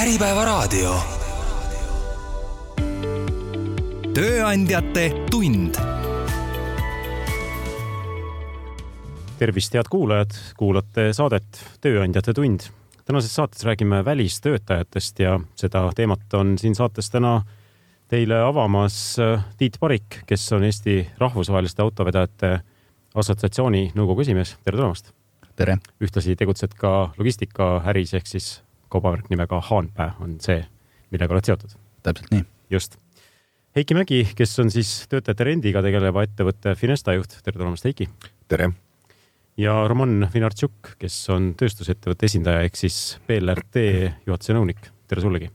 Äripäevaraadio. 0.00 0.94
tööandjate 4.16 5.02
tund. 5.28 5.74
tervist, 9.38 9.74
head 9.76 9.90
kuulajad, 9.92 10.38
kuulate 10.56 11.10
saadet 11.12 11.60
Tööandjate 11.84 12.32
tund. 12.32 12.64
tänases 13.04 13.34
saates 13.34 13.64
räägime 13.64 14.00
välistöötajatest 14.04 15.20
ja 15.20 15.40
seda 15.54 15.90
teemat 15.96 16.34
on 16.34 16.56
siin 16.58 16.74
saates 16.74 17.10
täna 17.10 17.42
teile 18.08 18.40
avamas 18.40 19.18
äh, 19.18 19.44
Tiit 19.58 19.76
Parik, 19.80 20.22
kes 20.26 20.52
on 20.52 20.64
Eesti 20.64 21.10
Rahvusvaheliste 21.18 21.82
Autovedajate 21.82 22.60
Assotsiatsiooni 23.14 23.92
nõukogu 23.94 24.24
esimees. 24.24 24.56
tere 24.64 24.80
tulemast! 24.80 25.12
tere! 25.56 25.76
ühtlasi 26.00 26.40
tegutsed 26.40 26.72
ka 26.72 27.12
logistikaäris 27.18 28.14
ehk 28.14 28.26
siis 28.26 28.62
kaubamärk 28.90 29.30
nimega 29.30 29.60
Haanpää 29.70 30.14
on 30.20 30.36
see, 30.42 30.60
millega 31.10 31.36
oled 31.36 31.46
seotud. 31.48 31.78
täpselt 32.02 32.34
nii. 32.34 32.44
just. 32.70 32.98
Heiki 33.76 33.94
Mägi, 33.94 34.24
kes 34.34 34.58
on 34.58 34.70
siis 34.74 35.06
töötajate 35.10 35.46
rendiga 35.46 35.82
tegeleva 35.82 36.24
ettevõtte 36.26 36.74
Finesta 36.78 37.14
juht, 37.14 37.38
tere 37.44 37.58
tulemast, 37.58 37.86
Heiki! 37.86 38.08
tere! 38.50 38.72
ja 39.60 39.74
Roman 39.88 40.24
Vinartšuk, 40.32 40.94
kes 41.00 41.16
on 41.34 41.52
tööstusettevõtte 41.58 42.26
esindaja 42.30 42.64
ehk 42.66 42.78
siis 42.78 42.96
BLRT 43.28 43.82
juhatuse 44.26 44.56
nõunik, 44.56 44.90
tere 45.10 45.24
sullegi! 45.24 45.50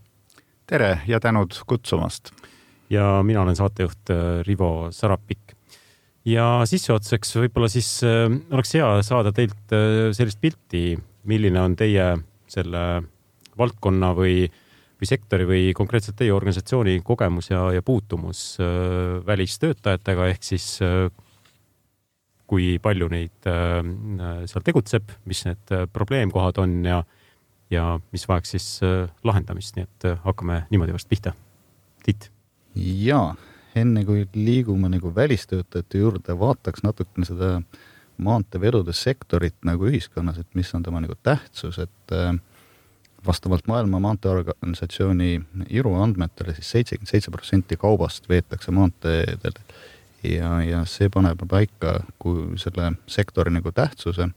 tere 0.69 0.99
ja 1.09 1.19
tänud 1.23 1.57
kutsumast! 1.67 2.31
ja 2.89 3.19
mina 3.25 3.41
olen 3.41 3.57
saatejuht 3.57 4.13
äh, 4.13 4.43
Rivo 4.47 4.91
Sarapik. 4.91 5.55
ja 6.25 6.61
sissejuhatuseks 6.69 7.35
võib-olla 7.41 7.69
siis 7.71 7.89
äh, 8.05 8.29
oleks 8.53 8.75
hea 8.77 8.87
saada 9.03 9.33
teilt 9.35 9.75
äh, 9.75 10.13
sellist 10.15 10.39
pilti, 10.41 10.93
milline 11.25 11.61
on 11.61 11.75
teie 11.75 12.13
selle 12.47 12.85
valdkonna 13.57 14.11
või, 14.17 14.45
või 14.99 15.09
sektori 15.09 15.47
või 15.49 15.67
konkreetselt 15.77 16.17
teie 16.19 16.33
organisatsiooni 16.35 16.99
kogemus 17.05 17.51
ja, 17.51 17.67
ja 17.75 17.83
puutumus 17.85 18.57
äh, 18.59 19.19
välistöötajatega 19.27 20.27
ehk 20.33 20.43
siis 20.43 20.67
äh, 20.85 21.07
kui 22.49 22.75
palju 22.81 23.09
neid 23.11 23.49
äh, 23.49 23.81
seal 24.49 24.65
tegutseb, 24.65 25.15
mis 25.29 25.45
need 25.47 25.73
äh, 25.73 25.87
probleemkohad 25.91 26.61
on 26.61 26.77
ja, 26.85 27.01
ja 27.73 27.87
mis 28.13 28.27
vajaks 28.29 28.55
siis 28.55 28.69
äh, 28.85 29.09
lahendamist, 29.25 29.75
nii 29.77 29.87
et 29.87 30.07
äh, 30.11 30.21
hakkame 30.25 30.63
niimoodi 30.69 30.95
vast 30.95 31.09
pihta. 31.09 31.33
Tiit. 32.05 32.29
ja 32.75 33.33
enne 33.75 34.05
kui 34.05 34.27
liigume 34.35 34.89
nagu 34.93 35.09
välistöötajate 35.15 35.99
juurde, 35.99 36.35
vaataks 36.39 36.83
natukene 36.85 37.27
seda 37.27 37.55
maanteevedude 38.21 38.93
sektorit 38.95 39.57
nagu 39.67 39.89
ühiskonnas, 39.89 40.37
et 40.39 40.47
mis 40.55 40.69
on 40.77 40.83
tema 40.85 41.01
nagu 41.03 41.17
tähtsus, 41.23 41.79
et 41.83 42.15
äh, 42.15 42.35
vastavalt 43.25 43.67
Maailma 43.67 43.99
Maanteeorganisatsiooni 43.99 45.41
IRU 45.69 45.95
andmetele 46.01 46.53
siis 46.55 46.71
seitsekümmend 46.71 47.09
seitse 47.09 47.31
protsenti 47.31 47.77
kaubast 47.77 48.29
veetakse 48.29 48.71
maanteedel 48.71 49.59
ja, 50.29 50.61
ja 50.63 50.81
see 50.89 51.09
paneb 51.13 51.43
paika 51.49 51.99
kui 52.21 52.57
selle 52.61 52.91
sektori 53.11 53.53
nagu 53.53 53.71
tähtsuse, 53.75 54.29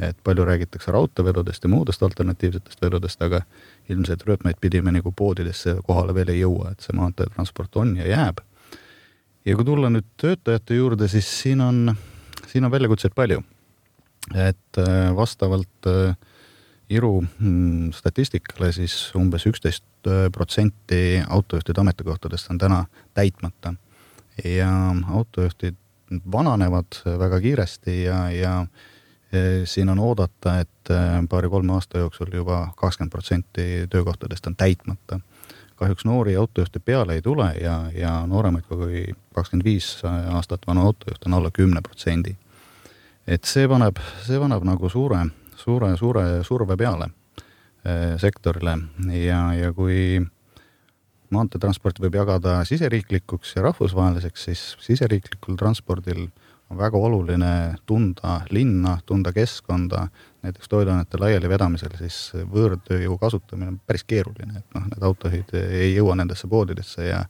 et 0.00 0.16
palju 0.24 0.44
räägitakse 0.48 0.92
raudteevedudest 0.94 1.64
ja 1.64 1.70
muudest 1.72 2.02
alternatiivsetest 2.02 2.82
vedudest, 2.82 3.22
aga 3.22 3.42
ilmselt 3.88 4.24
rööpmeid 4.26 4.60
pidi 4.60 4.82
me 4.82 4.94
nagu 4.96 5.12
poodidesse 5.12 5.76
kohale 5.86 6.14
veel 6.16 6.32
ei 6.34 6.40
jõua, 6.40 6.72
et 6.72 6.86
see 6.86 6.96
maanteetransport 6.96 7.76
on 7.82 7.96
ja 8.00 8.08
jääb. 8.08 8.40
ja 9.44 9.56
kui 9.56 9.64
tulla 9.64 9.90
nüüd 9.90 10.06
töötajate 10.20 10.76
juurde, 10.76 11.08
siis 11.08 11.28
siin 11.42 11.60
on, 11.60 11.94
siin 12.46 12.64
on 12.64 12.70
väljakutseid 12.70 13.14
palju. 13.14 13.42
et 14.34 14.78
äh, 14.78 15.16
vastavalt 15.16 15.86
äh, 15.86 16.16
Iru 16.90 17.20
mm, 17.22 17.92
statistikale 17.94 18.72
siis 18.74 18.94
umbes 19.14 19.46
üksteist 19.46 19.84
äh, 20.10 20.26
protsenti 20.32 21.22
autojuhtide 21.28 21.80
ametikohtadest 21.80 22.50
on 22.50 22.58
täna 22.58 22.84
täitmata 23.14 23.74
ja 24.44 24.70
autojuhtid 25.08 25.76
vananevad 26.32 27.18
väga 27.18 27.40
kiiresti 27.40 28.02
ja, 28.02 28.30
ja 28.30 28.66
e, 29.32 29.62
siin 29.64 29.88
on 29.88 29.98
oodata, 29.98 30.58
et 30.60 30.90
äh, 30.90 31.20
paari-kolme 31.28 31.72
aasta 31.72 31.98
jooksul 31.98 32.32
juba 32.34 32.72
kakskümmend 32.76 33.10
protsenti 33.10 33.86
töökohtadest 33.90 34.46
on 34.46 34.56
täitmata. 34.56 35.20
kahjuks 35.76 36.04
noori 36.04 36.36
autojuhte 36.36 36.78
peale 36.78 37.14
ei 37.14 37.22
tule 37.22 37.54
ja, 37.60 37.90
ja 37.94 38.26
nooremaid 38.26 38.64
kui 38.68 39.04
kakskümmend 39.34 39.64
viis 39.64 40.02
aastat 40.04 40.66
vana 40.66 40.82
autojuht 40.82 41.26
on 41.26 41.34
alla 41.34 41.50
kümne 41.50 41.80
protsendi. 41.80 42.36
et 43.26 43.44
see 43.44 43.68
paneb, 43.68 43.96
see 44.26 44.38
paneb 44.38 44.64
nagu 44.64 44.88
suure 44.88 45.26
suure, 45.60 45.94
suure 46.00 46.26
surve 46.46 46.76
peale 46.80 47.10
eh, 47.84 48.16
sektorile 48.20 48.76
ja, 49.14 49.40
ja 49.56 49.72
kui 49.76 50.20
maanteetransporti 51.30 52.02
võib 52.04 52.18
jagada 52.18 52.60
siseriiklikuks 52.66 53.54
ja 53.56 53.66
rahvusvaheliseks, 53.68 54.46
siis 54.48 54.64
siseriiklikul 54.82 55.58
transpordil 55.60 56.26
on 56.70 56.78
väga 56.78 56.98
oluline 56.98 57.52
tunda 57.86 58.40
linna, 58.54 58.96
tunda 59.06 59.32
keskkonda, 59.34 60.04
näiteks 60.46 60.70
toiduainete 60.70 61.18
laialivedamisel 61.18 61.96
siis 61.98 62.18
võõrtööjõu 62.50 63.16
kasutamine 63.18 63.74
on 63.74 63.80
päris 63.86 64.06
keeruline, 64.06 64.62
et 64.62 64.76
noh, 64.76 64.86
need 64.86 65.06
autojuhid 65.06 65.54
ei 65.60 65.94
jõua 65.96 66.14
nendesse 66.18 66.50
poodidesse 66.50 67.08
ja 67.08 67.24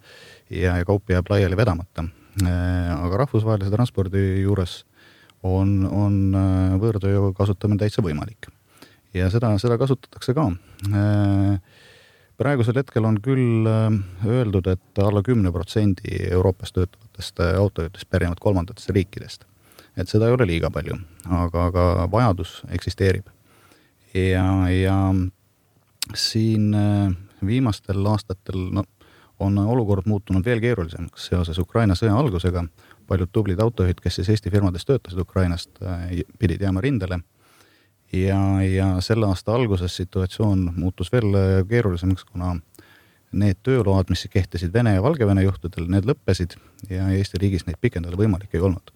ja, 0.50 0.76
ja 0.76 0.84
kaup 0.84 1.10
jääb 1.10 1.28
laiali 1.30 1.56
vedamata. 1.56 2.04
Eh, 2.40 2.90
aga 2.94 3.24
rahvusvahelise 3.24 3.72
transpordi 3.72 4.42
juures 4.44 4.84
on, 5.46 5.84
on 5.86 6.16
äh, 6.36 6.74
võõrtööjõu 6.80 7.32
kasutamine 7.36 7.80
täitsa 7.80 8.02
võimalik. 8.04 8.50
ja 9.14 9.30
seda, 9.30 9.52
seda 9.58 9.78
kasutatakse 9.78 10.34
ka. 10.36 10.46
Äh, 10.90 11.60
praegusel 12.40 12.78
hetkel 12.80 13.04
on 13.08 13.20
küll 13.22 13.68
äh, 13.68 13.88
öeldud, 14.26 14.66
et 14.66 15.02
alla 15.02 15.22
kümne 15.22 15.52
protsendi 15.52 16.26
Euroopas 16.30 16.72
töötavatest 16.72 17.40
autojuhtidest 17.40 18.10
pärinevad 18.10 18.40
kolmandatest 18.40 18.90
riikidest. 18.90 19.44
et 19.96 20.08
seda 20.08 20.28
ei 20.28 20.32
ole 20.32 20.46
liiga 20.46 20.70
palju, 20.70 20.96
aga, 21.26 21.66
aga 21.66 22.08
vajadus 22.10 22.62
eksisteerib. 22.68 23.26
ja, 24.14 24.68
ja 24.68 25.14
siin 26.14 26.74
viimastel 27.46 28.06
aastatel, 28.06 28.70
no 28.72 28.84
on 29.40 29.58
olukord 29.58 30.04
muutunud 30.06 30.44
veel 30.44 30.60
keerulisemaks 30.60 31.30
seoses 31.30 31.58
Ukraina 31.58 31.94
sõja 31.96 32.12
algusega 32.18 32.64
paljud 33.10 33.30
tublid 33.32 33.60
autojuhid, 33.60 33.98
kes 34.02 34.20
siis 34.20 34.30
Eesti 34.30 34.52
firmades 34.54 34.86
töötasid 34.86 35.18
Ukrainast, 35.18 35.70
äh, 35.82 36.22
pidid 36.38 36.62
jääma 36.62 36.80
rindele. 36.80 37.20
ja, 38.12 38.62
ja 38.62 38.86
selle 39.00 39.26
aasta 39.26 39.54
alguses 39.54 39.96
situatsioon 39.96 40.72
muutus 40.76 41.12
veel 41.12 41.34
äh, 41.34 41.50
keerulisemaks, 41.68 42.24
kuna 42.24 42.56
need 43.32 43.60
tööload, 43.62 44.10
mis 44.10 44.26
kehtisid 44.30 44.72
Vene 44.74 44.96
ja 44.96 45.02
Valgevene 45.02 45.44
juhtudel, 45.44 45.86
need 45.86 46.08
lõppesid 46.08 46.56
ja 46.90 47.06
Eesti 47.14 47.38
riigis 47.38 47.66
neid 47.66 47.78
pikendada 47.80 48.18
võimalik 48.18 48.54
ei 48.54 48.64
olnud. 48.66 48.90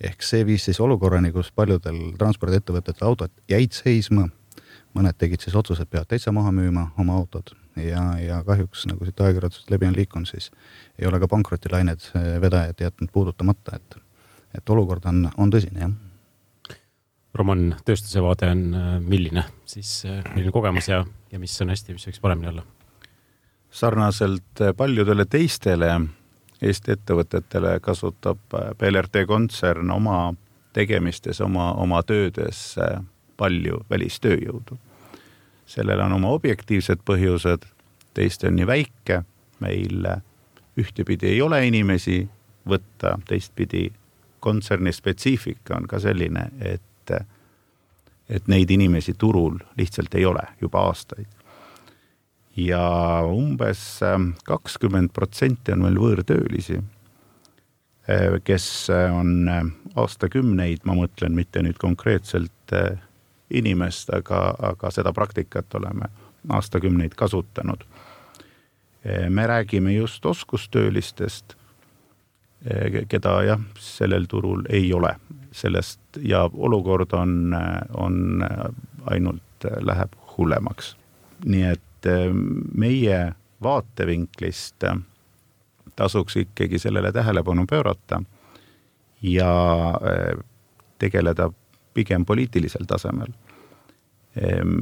ehk 0.00 0.22
see 0.26 0.46
viis 0.46 0.64
siis 0.64 0.80
olukorrani, 0.80 1.30
kus 1.32 1.52
paljudel 1.54 2.16
transpordiettevõtetel 2.18 3.06
autod 3.06 3.30
jäid 3.48 3.72
seisma, 3.72 4.28
mõned 4.94 5.16
tegid 5.18 5.40
siis 5.40 5.54
otsuse, 5.54 5.82
et 5.82 5.90
peavad 5.90 6.08
täitsa 6.08 6.32
maha 6.32 6.50
müüma 6.52 6.88
oma 6.98 7.14
autod 7.20 7.54
ja, 7.76 8.02
ja 8.20 8.40
kahjuks 8.46 8.86
nagu 8.90 9.06
siit 9.06 9.20
ajakirjandusest 9.20 9.70
läbi 9.72 9.88
on 9.88 9.96
liikunud, 9.96 10.28
siis 10.28 10.50
ei 10.98 11.08
ole 11.08 11.20
ka 11.22 11.28
pankrotilained 11.30 12.08
eh, 12.14 12.34
vedajad 12.40 12.84
jätnud 12.86 13.12
puudutamata, 13.12 13.76
et, 13.76 13.96
et 14.58 14.70
olukord 14.70 15.06
on, 15.10 15.28
on 15.36 15.52
tõsine, 15.52 15.86
jah. 15.86 15.94
Roman, 17.34 17.72
tööstuse 17.86 18.22
vaade 18.22 18.50
on 18.54 18.64
eh, 18.78 18.90
milline 19.02 19.46
siis, 19.66 19.96
eh, 20.08 20.22
milline 20.34 20.54
kogemus 20.54 20.88
ja, 20.90 21.02
ja 21.32 21.42
mis 21.42 21.56
on 21.62 21.74
hästi, 21.74 21.96
mis 21.96 22.08
võiks 22.10 22.22
paremini 22.22 22.52
olla? 22.54 22.66
sarnaselt 23.74 24.60
paljudele 24.78 25.24
teistele 25.26 25.88
Eesti 26.62 26.92
ettevõtetele 26.94 27.72
kasutab 27.82 28.54
BLRT 28.78 29.24
kontsern 29.26 29.90
oma 29.90 30.28
tegemistes, 30.72 31.40
oma, 31.42 31.72
oma 31.82 31.98
töödes 32.06 32.60
palju 33.36 33.80
välistööjõudu 33.90 34.78
sellel 35.66 36.00
on 36.00 36.12
oma 36.12 36.34
objektiivsed 36.36 37.04
põhjused, 37.04 37.66
Eesti 38.18 38.46
on 38.46 38.54
nii 38.54 38.66
väike, 38.66 39.22
meil 39.64 40.06
ühtepidi 40.78 41.32
ei 41.32 41.40
ole 41.42 41.58
inimesi 41.66 42.20
võtta, 42.68 43.16
teistpidi 43.28 43.88
kontserni 44.44 44.92
spetsiifika 44.92 45.76
on 45.78 45.88
ka 45.90 45.98
selline, 46.02 46.48
et, 46.60 47.14
et 48.28 48.50
neid 48.52 48.70
inimesi 48.70 49.16
turul 49.18 49.58
lihtsalt 49.78 50.14
ei 50.14 50.26
ole 50.28 50.44
juba 50.60 50.84
aastaid. 50.90 51.26
ja 52.56 52.82
umbes 53.26 54.00
kakskümmend 54.46 55.10
protsenti 55.10 55.72
on 55.74 55.80
meil 55.82 55.96
võõrtöölisi, 55.98 56.76
kes 58.44 58.66
on 58.92 59.48
aastakümneid, 59.96 60.84
ma 60.84 60.94
mõtlen 60.94 61.34
mitte 61.34 61.64
nüüd 61.66 61.80
konkreetselt 61.82 62.76
inimest, 63.50 64.10
aga, 64.14 64.54
aga 64.58 64.90
seda 64.90 65.12
praktikat 65.12 65.74
oleme 65.74 66.08
aastakümneid 66.48 67.14
kasutanud. 67.16 67.84
me 69.28 69.46
räägime 69.46 69.92
just 69.92 70.26
oskustöölistest, 70.26 71.54
keda 73.08 73.42
jah, 73.42 73.60
sellel 73.78 74.24
turul 74.24 74.62
ei 74.68 74.92
ole, 74.92 75.16
sellest 75.52 76.00
ja 76.20 76.50
olukord 76.52 77.12
on, 77.12 77.56
on 77.96 78.44
ainult 79.06 79.68
läheb 79.80 80.12
hullemaks. 80.36 80.96
nii 81.44 81.62
et 81.62 82.08
meie 82.74 83.34
vaatevinklist 83.62 84.84
tasuks 85.96 86.36
ikkagi 86.36 86.78
sellele 86.78 87.12
tähelepanu 87.12 87.66
pöörata 87.66 88.22
ja 89.22 89.52
tegeleda 90.98 91.50
pigem 91.94 92.24
poliitilisel 92.24 92.86
tasemel. 92.86 93.32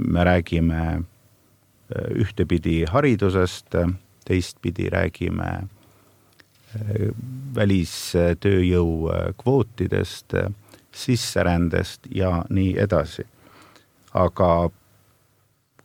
me 0.09 0.25
räägime 0.25 1.03
ühtepidi 2.17 2.85
haridusest, 2.89 3.75
teistpidi 4.25 4.89
räägime 4.89 5.69
välistööjõu 7.55 9.11
kvootidest, 9.37 10.35
sisserändest 10.93 12.09
ja 12.15 12.45
nii 12.49 12.79
edasi. 12.79 13.27
aga 14.15 14.71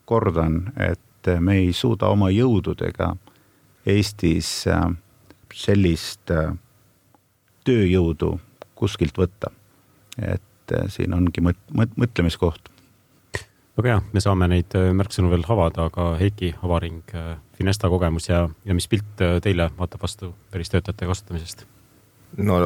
kordan, 0.06 0.74
et 0.76 1.30
me 1.40 1.56
ei 1.58 1.74
suuda 1.74 2.08
oma 2.08 2.30
jõududega 2.30 3.16
Eestis 3.88 4.66
sellist 5.54 6.32
tööjõudu 7.64 8.40
kuskilt 8.76 9.18
võtta. 9.18 9.52
et 10.18 10.42
siin 10.94 11.14
ongi 11.14 11.44
mõt-, 11.44 11.64
mõt-, 11.74 11.96
mõtlemiskoht. 12.00 12.72
Väga 13.78 13.92
hea, 13.92 14.02
me 14.14 14.22
saame 14.24 14.48
neid 14.50 14.74
äh, 14.78 14.90
märksõnu 14.98 15.30
veel 15.30 15.44
avada, 15.46 15.86
aga 15.92 16.10
Heiki 16.18 16.56
Avaring, 16.66 17.04
äh, 17.14 17.36
Finesta 17.58 17.90
kogemus 17.94 18.30
ja, 18.30 18.48
ja 18.66 18.74
mis 18.74 18.88
pilt 18.90 19.22
äh, 19.22 19.38
teile 19.44 19.70
vaatab 19.78 20.02
vastu 20.02 20.34
välistöötajate 20.54 21.06
kasutamisest? 21.06 21.66
no 22.38 22.58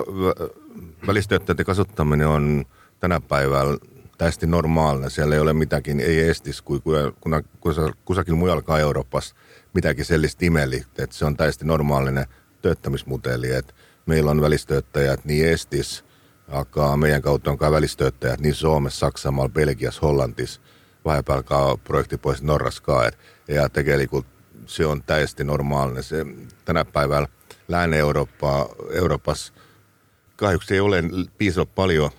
välistöötajate 1.07 1.63
kasutamine 1.63 2.25
on 2.27 2.65
tänapäeval 2.99 3.77
täiesti 4.17 4.47
normaalne, 4.47 5.09
seal 5.09 5.31
ei 5.31 5.39
ole 5.39 5.53
midagi 5.53 5.91
ei 5.91 6.19
Eestis 6.19 6.61
kui, 6.61 6.79
kui 6.79 6.95
kuna 7.21 7.41
kusagil, 7.59 7.93
kusagil 8.05 8.35
mujal 8.35 8.61
ka 8.61 8.79
Euroopas 8.79 9.33
midagi 9.73 10.03
sellist 10.03 10.43
imelikku, 10.43 11.01
et 11.01 11.11
see 11.11 11.27
on 11.27 11.37
täiesti 11.37 11.65
normaalne 11.65 12.25
töötamismudeli, 12.61 13.51
et 13.51 13.75
meil 14.05 14.27
on 14.27 14.41
välistöötajad 14.41 15.25
nii 15.25 15.43
Eestis, 15.43 16.03
aga 16.51 16.97
meie 16.97 17.21
kaudu 17.21 17.49
on 17.49 17.57
ka 17.57 17.71
välistöötajad 17.71 18.39
nii 18.39 18.53
Soomes, 18.53 18.99
Saksamaal, 18.99 19.49
Belgias, 19.49 20.01
Hollandis 20.01 20.61
vahepeal 21.05 21.43
ka 21.43 21.77
projektipoiss 21.83 22.41
Norras 22.41 22.81
ka, 22.81 23.05
et 23.07 23.17
ja 23.47 23.69
tegelikult 23.69 24.25
see 24.67 24.85
on 24.85 25.03
täiesti 25.03 25.43
normaalne, 25.43 26.01
see 26.01 26.25
tänapäeval 26.65 27.27
Lääne-Euroopa, 27.67 28.69
Euroopas 28.93 29.53
kahjuks 30.35 30.71
ei 30.71 30.79
ole 30.79 31.03
piisavalt 31.37 31.75
palju 31.75 32.09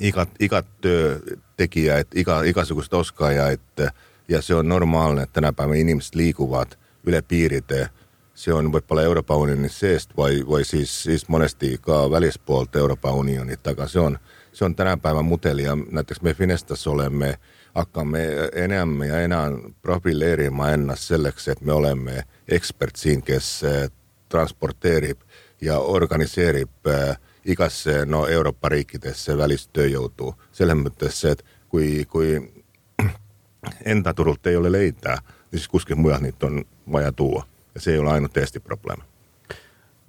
igat, 0.00 0.30
igat 0.40 0.66
töötegijaid, 0.80 2.06
iga, 2.14 2.42
igasuguseid 2.42 2.92
oskajaid 2.92 3.84
ja 4.28 4.42
see 4.42 4.56
on 4.56 4.68
normaalne, 4.68 5.22
et 5.22 5.32
tänapäeva 5.32 5.74
inimesed 5.74 6.14
liiguvad 6.14 6.76
üle 7.06 7.22
piiride. 7.22 7.88
See 8.34 8.52
on 8.54 8.72
võib-olla 8.72 9.02
Euroopa 9.02 9.36
Unioni 9.36 9.68
seest 9.68 10.16
või, 10.16 10.42
või 10.46 10.64
siis, 10.64 11.02
siis 11.02 11.28
mõnesti 11.28 11.76
ka 11.80 12.10
välispoolt 12.10 12.76
Euroopa 12.76 13.12
Unionit, 13.12 13.66
aga 13.66 13.88
see 13.88 14.00
on, 14.00 14.18
see 14.52 14.64
on 14.64 14.74
tänapäeva 14.74 15.22
mudel 15.22 15.58
ja 15.58 15.76
näiteks 15.76 16.22
me 16.22 16.34
Finestas 16.34 16.86
oleme 16.86 17.28
äh, 17.28 17.38
hakkame 17.74 18.20
enam 18.52 19.02
ja 19.02 19.20
enam 19.20 19.74
profileerima 19.82 20.70
ennast 20.70 21.08
selleks, 21.08 21.48
et 21.48 21.60
me 21.60 21.72
oleme 21.72 22.24
ekspert 22.48 22.96
siin, 22.96 23.22
kes 23.22 23.48
eh, 23.64 23.88
transporteerib 24.28 25.20
ja 25.60 25.78
organiseerib 25.78 26.88
äh, 26.88 27.16
igasse 27.44 28.04
no 28.06 28.26
Euroopa 28.26 28.68
riikidesse 28.68 29.36
välistööjõudu. 29.38 30.34
selles 30.52 30.76
mõttes, 30.76 31.24
et 31.24 31.44
kui, 31.68 32.04
kui 32.08 32.52
enda 33.94 34.14
turult 34.14 34.46
ei 34.46 34.56
ole 34.56 34.72
leida, 34.72 35.18
siis 35.50 35.68
kuskilt 35.68 35.98
mujalt 35.98 36.22
neid 36.22 36.42
on 36.42 36.64
vaja 36.92 37.12
tuua 37.12 37.46
ja 37.74 37.80
see 37.80 37.96
ei 37.96 38.02
ole 38.02 38.12
ainult 38.16 38.36
Eesti 38.36 38.60
probleem 38.60 39.02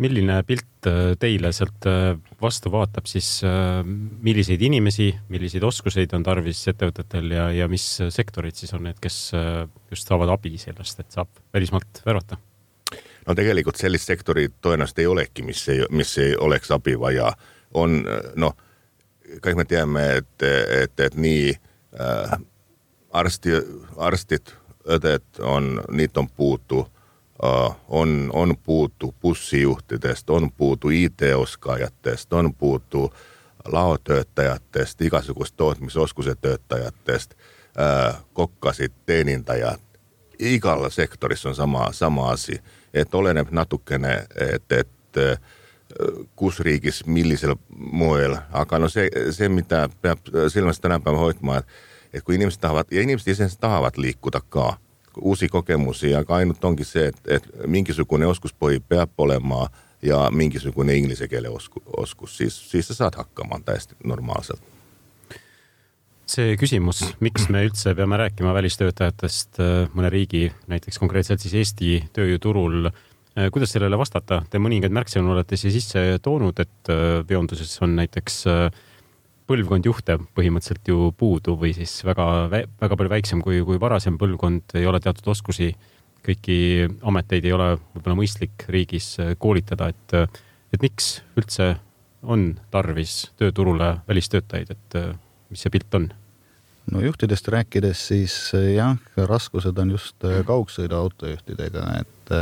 milline 0.01 0.39
pilt 0.47 0.87
äh, 0.89 1.13
teile 1.19 1.51
sealt 1.55 1.85
äh, 1.89 2.15
vastu 2.41 2.71
vaatab 2.73 3.07
siis, 3.09 3.27
äh, 3.45 3.81
milliseid 3.85 4.61
inimesi, 4.65 5.11
milliseid 5.31 5.63
oskuseid 5.67 6.13
on 6.17 6.25
tarvis 6.25 6.63
ettevõtetel 6.71 7.35
ja, 7.35 7.49
ja 7.53 7.67
mis 7.71 7.85
sektorid 8.13 8.57
siis 8.57 8.73
on 8.75 8.87
need, 8.87 8.97
kes 9.03 9.19
just 9.93 10.09
saavad 10.09 10.33
abi 10.33 10.57
sellest, 10.61 11.03
et 11.03 11.13
saab 11.13 11.29
välismaalt 11.53 12.03
värvata? 12.05 12.39
no 13.27 13.35
tegelikult 13.37 13.79
sellist 13.79 14.09
sektorit 14.09 14.55
tõenäoliselt 14.63 15.03
ei 15.03 15.09
olegi, 15.09 15.45
mis 15.45 15.61
ei, 15.71 15.83
mis 15.93 16.17
ei 16.21 16.33
oleks 16.35 16.73
abi 16.75 16.97
vaja. 16.99 17.31
on 17.73 18.01
noh, 18.35 18.57
kõik 19.41 19.55
me 19.57 19.65
teame, 19.65 20.03
et, 20.19 20.47
et, 20.81 20.99
et 20.99 21.15
nii 21.15 21.53
äh, 21.53 22.35
arsti, 23.13 23.55
arstid, 23.97 24.51
õded 24.83 25.39
on, 25.47 25.77
neid 25.95 26.17
on 26.19 26.27
puudu 26.27 26.83
on, 27.87 28.29
on 28.33 28.57
puutu 28.63 29.15
bussijuhtidest, 29.21 30.29
on 30.29 30.51
puutu 30.51 30.89
IT-oskaajatest, 30.89 32.33
on 32.33 32.53
puutu 32.53 33.13
laotöötajatest, 33.65 35.01
igasugust 35.01 35.55
tootmisoskuse 35.57 36.35
töötajatest, 36.35 37.33
kokkasid, 38.33 38.91
teenindajad. 39.05 39.79
igal 40.39 40.89
sektoris 40.89 41.45
on 41.45 41.55
sama, 41.55 41.89
sama 41.91 42.29
asi, 42.29 42.61
et 42.93 43.15
oleneb 43.15 43.47
natukene, 43.51 44.27
et, 44.35 44.71
et 44.71 45.39
kus 46.35 46.59
riigis, 46.59 47.05
millisel 47.05 47.55
moel, 47.77 48.35
aga 48.51 48.79
no 48.79 48.89
see, 48.89 49.09
see, 49.31 49.49
mida 49.49 49.87
peab 50.01 50.19
silmas 50.49 50.79
tänapäeval 50.79 51.19
hoidma, 51.19 51.57
et, 51.57 51.67
et 52.13 52.23
kui 52.23 52.35
inimesed 52.35 52.61
tahavad 52.61 52.91
ja 52.91 53.01
inimesed 53.01 53.31
iseenesest 53.31 53.61
tahavad 53.61 53.97
liikuda 53.97 54.41
ka 55.13 55.21
uusi 55.21 55.49
kogemusi, 55.49 56.13
aga 56.17 56.41
ainult 56.41 56.63
ongi 56.65 56.85
see, 56.87 57.07
et, 57.11 57.19
et 57.37 57.47
mingisugune 57.69 58.27
oskuspõhi 58.29 58.81
peab 58.89 59.13
olema 59.17 59.67
ja 60.03 60.27
mingisugune 60.31 60.95
inglise 60.97 61.27
keele 61.31 61.49
osku, 61.49 61.81
oskus, 61.97 62.37
siis, 62.37 62.57
siis 62.71 62.87
sa 62.91 62.97
saad 63.03 63.19
hakkama 63.21 63.61
täiesti 63.65 63.95
normaalselt. 64.03 64.61
see 66.33 66.55
küsimus, 66.57 67.03
miks 67.21 67.49
me 67.51 67.65
üldse 67.67 67.91
peame 67.95 68.17
rääkima 68.17 68.53
välistöötajatest 68.55 69.59
äh, 69.61 69.73
mõne 69.93 70.09
riigi, 70.09 70.47
näiteks 70.71 70.97
konkreetselt 70.99 71.43
siis 71.43 71.53
Eesti 71.59 71.97
tööjõuturul, 72.15 72.87
äh, 72.89 73.51
kuidas 73.53 73.75
sellele 73.75 73.99
vastata? 73.99 74.41
Te 74.49 74.61
mõningaid 74.63 74.95
märksõnu 74.95 75.35
olete 75.35 75.59
siia 75.59 75.75
sisse 75.75 76.05
toonud, 76.23 76.59
et 76.63 76.91
äh, 76.91 77.21
veonduses 77.29 77.75
on 77.85 77.95
näiteks 77.99 78.39
äh, 78.49 78.81
põlvkond 79.49 79.87
juhte 79.87 80.17
põhimõtteliselt 80.37 80.87
ju 80.87 81.09
puudu 81.17 81.55
või 81.59 81.73
siis 81.75 81.97
väga, 82.07 82.25
väga 82.51 82.95
palju 82.95 83.11
väiksem 83.11 83.41
kui, 83.43 83.59
kui 83.65 83.79
varasem 83.81 84.17
põlvkond, 84.19 84.75
ei 84.79 84.87
ole 84.87 85.01
teatud 85.03 85.27
oskusi, 85.33 85.73
kõiki 86.23 86.57
ameteid 87.03 87.45
ei 87.45 87.55
ole 87.55 87.73
võib-olla 87.75 88.17
mõistlik 88.21 88.65
riigis 88.71 89.13
äh, 89.19 89.33
koolitada, 89.39 89.91
et, 89.91 90.15
äh, 90.15 90.43
et 90.73 90.83
miks 90.83 91.17
üldse 91.39 91.73
on 92.23 92.53
tarvis 92.71 93.33
tööturule 93.39 93.97
välistöötajaid, 94.07 94.71
et 94.71 94.99
äh, 94.99 95.11
mis 95.51 95.65
see 95.65 95.73
pilt 95.73 95.99
on? 95.99 96.11
no 96.91 96.99
juhtidest 97.03 97.47
rääkides, 97.47 98.07
siis 98.09 98.33
jah, 98.75 98.97
raskused 99.15 99.77
on 99.79 99.93
just 99.93 100.25
kaugsõiduautojuhtidega, 100.47 101.83
et 102.01 102.33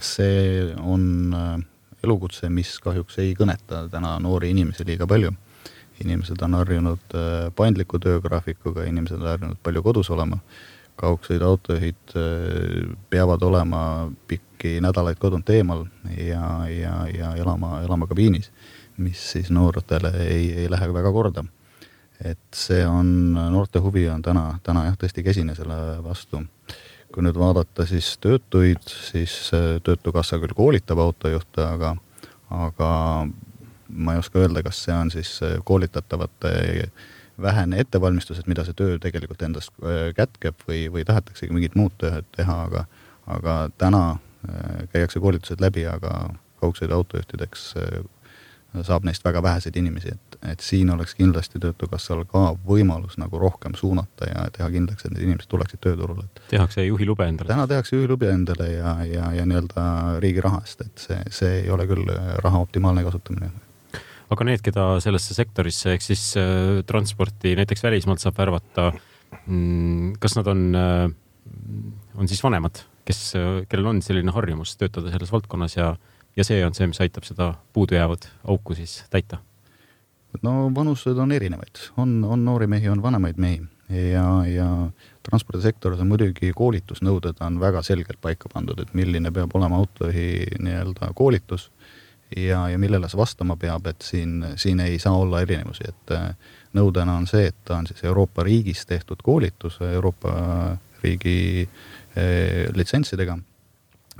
see 0.00 0.62
on 0.80 1.36
elukutse, 2.00 2.48
mis 2.48 2.70
kahjuks 2.80 3.18
ei 3.20 3.34
kõneta 3.36 3.82
täna 3.92 4.14
noori 4.24 4.54
inimesi 4.54 4.88
liiga 4.88 5.04
palju 5.04 5.34
inimesed 6.04 6.42
on 6.42 6.56
harjunud 6.58 7.14
äh, 7.14 7.48
paindliku 7.56 8.00
töögraafikuga, 8.02 8.84
inimesed 8.88 9.20
on 9.20 9.32
harjunud 9.34 9.62
palju 9.62 9.82
kodus 9.82 10.10
olema. 10.10 10.40
kaugsõiduautojuhid 11.00 12.12
äh, 12.20 12.90
peavad 13.10 13.42
olema 13.42 14.10
pikki 14.28 14.80
nädalaid 14.84 15.18
kodunt 15.18 15.48
eemal 15.50 15.86
ja, 16.16 16.66
ja, 16.68 16.94
ja 17.08 17.30
elama, 17.36 17.80
elama 17.82 18.06
kabiinis, 18.06 18.50
mis 18.96 19.22
siis 19.32 19.48
noortele 19.50 20.12
ei, 20.26 20.52
ei 20.52 20.70
lähe 20.70 20.92
väga 20.92 21.12
korda. 21.12 21.44
et 22.20 22.52
see 22.52 22.86
on, 22.86 23.32
noorte 23.32 23.78
huvi 23.80 24.08
on 24.08 24.22
täna, 24.22 24.58
täna 24.62 24.84
jah, 24.84 24.96
tõesti 25.00 25.24
kesine 25.24 25.54
selle 25.56 26.02
vastu 26.04 26.42
kui 27.10 27.24
nüüd 27.26 27.38
vaadata 27.38 27.86
siis 27.88 28.12
töötuid, 28.22 28.82
siis 28.86 29.50
äh, 29.56 29.78
Töötukassa 29.82 30.38
küll 30.38 30.54
koolitab 30.56 31.00
autojuhte, 31.02 31.64
aga, 31.64 31.94
aga 32.54 32.90
ma 33.92 34.14
ei 34.14 34.18
oska 34.18 34.38
öelda, 34.38 34.62
kas 34.62 34.84
see 34.84 34.94
on 34.94 35.10
siis 35.10 35.40
äh, 35.42 35.58
koolitatavate 35.64 36.90
vähene 37.42 37.80
ettevalmistus, 37.80 38.38
et 38.38 38.46
mida 38.50 38.64
see 38.64 38.76
töö 38.76 38.98
tegelikult 39.00 39.42
endast 39.42 39.72
äh, 39.82 40.10
kätkeb 40.16 40.60
või, 40.68 40.86
või 40.92 41.04
tahetaksegi 41.08 41.54
mingit 41.54 41.76
muud 41.78 41.96
tööd 42.00 42.28
teha, 42.36 42.62
aga, 42.68 42.84
aga 43.26 43.58
täna 43.78 44.04
äh, 44.12 44.86
käiakse 44.92 45.20
koolitused 45.20 45.62
läbi, 45.62 45.86
aga 45.88 46.30
kaugsõiduautojuhtideks 46.60 47.70
saab 48.86 49.06
neist 49.08 49.24
väga 49.24 49.42
väheseid 49.42 49.76
inimesi, 49.76 50.12
et, 50.14 50.36
et 50.52 50.60
siin 50.62 50.90
oleks 50.94 51.16
kindlasti 51.18 51.58
Töötukassal 51.58 52.22
ka 52.28 52.52
võimalus 52.66 53.16
nagu 53.18 53.38
rohkem 53.40 53.74
suunata 53.74 54.28
ja 54.28 54.44
teha 54.54 54.68
kindlaks, 54.70 55.04
et 55.04 55.14
need 55.14 55.24
inimesed 55.24 55.50
tuleksid 55.50 55.82
tööturule. 55.82 56.28
tehakse 56.52 56.84
juhilube 56.84 57.26
endale? 57.26 57.50
täna 57.50 57.66
tehakse 57.66 57.96
juhilube 57.96 58.30
endale 58.30 58.68
ja, 58.72 58.94
ja, 59.08 59.32
ja 59.40 59.48
nii-öelda 59.48 59.86
riigi 60.22 60.44
raha 60.44 60.60
eest, 60.62 60.84
et 60.86 61.02
see, 61.08 61.18
see 61.34 61.56
ei 61.64 61.72
ole 61.74 61.88
küll 61.90 62.14
raha 62.44 62.62
optimaalne 62.62 63.02
kasutamine 63.08 63.50
aga 64.30 64.46
need, 64.46 64.62
keda 64.64 64.84
sellesse 65.02 65.34
sektorisse 65.36 65.96
ehk 65.96 66.04
siis 66.04 66.24
äh, 66.38 66.80
transporti 66.86 67.56
näiteks 67.58 67.82
välismaalt 67.86 68.22
saab 68.22 68.38
värvata 68.38 68.90
mm,, 69.46 70.14
kas 70.22 70.38
nad 70.38 70.50
on 70.50 70.64
äh,, 70.78 71.10
on 72.20 72.30
siis 72.30 72.42
vanemad, 72.44 72.82
kes, 73.08 73.20
kellel 73.70 73.92
on 73.94 74.02
selline 74.04 74.32
harjumus 74.34 74.76
töötada 74.78 75.12
selles 75.12 75.32
valdkonnas 75.32 75.76
ja, 75.76 75.94
ja 76.36 76.46
see 76.46 76.62
on 76.66 76.76
see, 76.76 76.88
mis 76.90 77.00
aitab 77.02 77.26
seda 77.26 77.54
puudujäävat 77.74 78.28
auku 78.44 78.76
siis 78.78 79.00
täita? 79.10 79.40
no 80.46 80.70
vanused 80.74 81.18
on 81.18 81.32
erinevaid, 81.32 81.82
on, 81.98 82.20
on 82.24 82.44
noori 82.44 82.68
mehi, 82.70 82.88
on 82.88 83.02
vanemaid 83.02 83.38
mehi. 83.40 83.62
Ja, 83.90 84.24
ja 84.46 84.66
transpordisektoris 85.26 85.98
on 85.98 86.12
muidugi 86.12 86.52
koolitusnõuded 86.54 87.40
on 87.42 87.56
väga 87.58 87.82
selgelt 87.82 88.20
paika 88.22 88.46
pandud, 88.52 88.78
et 88.78 88.92
milline 88.94 89.32
peab 89.34 89.50
olema 89.58 89.80
autojuhi 89.82 90.60
nii-öelda 90.62 91.10
koolitus 91.18 91.66
ja, 92.36 92.68
ja 92.68 92.78
millele 92.78 93.08
see 93.08 93.18
vastama 93.18 93.56
peab, 93.60 93.86
et 93.90 94.02
siin, 94.02 94.44
siin 94.56 94.80
ei 94.80 94.98
saa 94.98 95.16
olla 95.18 95.40
erinevusi, 95.42 95.86
et 95.88 96.14
äh, 96.14 96.30
nõudena 96.76 97.16
on 97.18 97.26
see, 97.30 97.48
et 97.50 97.58
ta 97.64 97.80
on 97.80 97.88
siis 97.90 98.04
Euroopa 98.06 98.44
riigis 98.46 98.84
tehtud 98.86 99.22
koolitus 99.24 99.80
Euroopa 99.82 100.32
riigi 101.02 101.68
eh, 102.16 102.68
litsentsidega. 102.74 103.38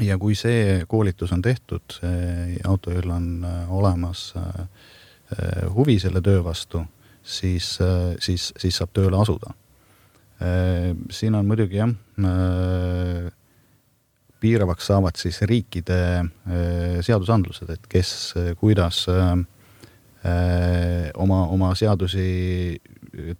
ja 0.00 0.16
kui 0.18 0.34
see 0.34 0.84
koolitus 0.88 1.32
on 1.32 1.42
tehtud, 1.42 1.98
autojuhil 2.64 3.10
on 3.10 3.44
äh, 3.44 3.72
olemas 3.72 4.32
eh, 4.36 5.66
huvi 5.74 5.98
selle 6.00 6.20
töö 6.20 6.44
vastu, 6.44 6.82
siis, 7.22 7.78
siis, 8.18 8.52
siis 8.58 8.76
saab 8.76 8.90
tööle 8.92 9.20
asuda. 9.20 9.52
siin 11.12 11.34
on 11.36 11.46
muidugi 11.46 11.76
jah 11.76 11.90
piiravaks 14.40 14.86
saavad 14.90 15.18
siis 15.20 15.40
riikide 15.48 16.00
äh, 16.20 17.00
seadusandlused, 17.04 17.70
et 17.72 17.86
kes, 17.90 18.12
äh, 18.38 18.52
kuidas 18.58 19.04
äh, 19.12 19.34
oma, 21.16 21.44
oma 21.48 21.74
seadusi 21.78 22.80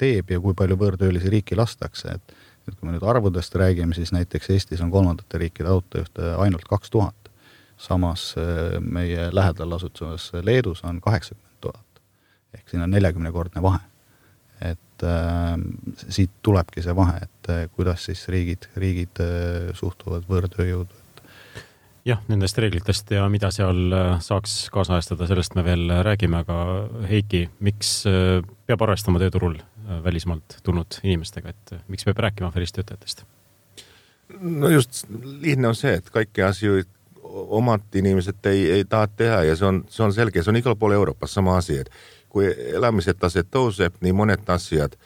teeb 0.00 0.30
ja 0.33 0.40
kui 0.40 0.57
palju 0.57 0.78
võõrtöölisi 0.80 1.33
riiki 1.33 1.59
lastakse, 1.59 2.16
et 2.16 2.38
et 2.69 2.76
kui 2.76 2.87
me 2.87 2.92
nüüd 2.92 3.02
arvudest 3.09 3.54
räägime, 3.57 3.97
siis 3.97 4.12
näiteks 4.14 4.50
Eestis 4.52 4.83
on 4.85 4.92
kolmandate 4.92 5.40
riikide 5.40 5.73
autojuhte 5.73 6.35
ainult 6.38 6.69
kaks 6.69 6.92
tuhat. 6.92 7.16
samas 7.80 8.35
meie 8.80 9.30
lähedal 9.33 9.73
asutavas 9.73 10.30
Leedus 10.45 10.85
on 10.85 11.00
kaheksakümmend 11.00 11.57
tuhat. 11.61 12.02
ehk 12.54 12.69
siin 12.69 12.83
on 12.83 12.90
neljakümnekordne 12.90 13.62
vahe. 13.62 13.89
Et 14.61 15.05
äh, 15.07 15.55
siit 16.09 16.33
tulebki 16.43 16.85
see 16.85 16.97
vahe, 16.97 17.23
et 17.26 17.52
äh, 17.52 17.67
kuidas 17.76 18.05
siis 18.09 18.26
riigid, 18.33 18.69
riigid 18.76 19.23
äh, 19.25 19.71
suhtuvad 19.79 20.29
võõrtööjõudu 20.29 21.00
jah, 22.09 22.21
nendest 22.31 22.59
reeglitest 22.61 23.12
ja 23.14 23.26
mida 23.33 23.50
seal 23.55 23.90
äh, 23.95 24.12
saaks 24.25 24.55
kaasajastada, 24.75 25.29
sellest 25.31 25.57
me 25.59 25.64
veel 25.67 25.90
räägime, 26.07 26.43
aga 26.45 26.61
Heiki, 27.11 27.47
miks 27.64 28.00
äh, 28.09 28.40
peab 28.69 28.85
arvestama 28.87 29.21
tööturul 29.23 29.59
äh, 29.61 30.00
välismaalt 30.05 30.61
tulnud 30.67 31.00
inimestega, 31.05 31.55
et 31.55 31.76
miks 31.93 32.07
peab 32.09 32.23
rääkima 32.26 32.52
välistöötajatest? 32.55 33.26
no 34.40 34.69
just 34.71 35.05
lihtne 35.43 35.73
on 35.73 35.75
see, 35.75 35.97
et 35.99 36.11
kõiki 36.14 36.45
asju 36.47 36.85
omad 37.59 37.83
inimesed 37.99 38.47
ei, 38.47 38.62
ei 38.79 38.85
taha 38.87 39.09
teha 39.11 39.40
ja 39.49 39.57
see 39.59 39.67
on, 39.67 39.81
see 39.90 40.05
on 40.07 40.14
selge, 40.14 40.43
see 40.43 40.52
on 40.52 40.59
igal 40.61 40.76
pool 40.79 40.95
Euroopas 40.95 41.35
sama 41.35 41.57
asi, 41.59 41.81
et 41.83 41.90
kui 42.30 42.46
elamise 42.75 43.14
tase 43.14 43.42
tõuseb, 43.42 43.99
nii 44.00 44.14
mõned 44.16 44.49
asjad, 44.49 44.96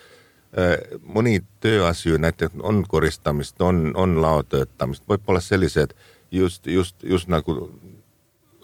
mõni 1.02 1.40
tööasju, 1.64 2.18
näiteks 2.20 2.60
on 2.62 2.84
koristamist, 2.88 3.60
on, 3.60 3.90
on 3.98 4.20
laotöötamist, 4.22 5.02
võib-olla 5.08 5.40
sellised 5.42 5.96
just, 6.30 6.66
just, 6.66 6.96
just 7.02 7.28
nagu 7.28 7.72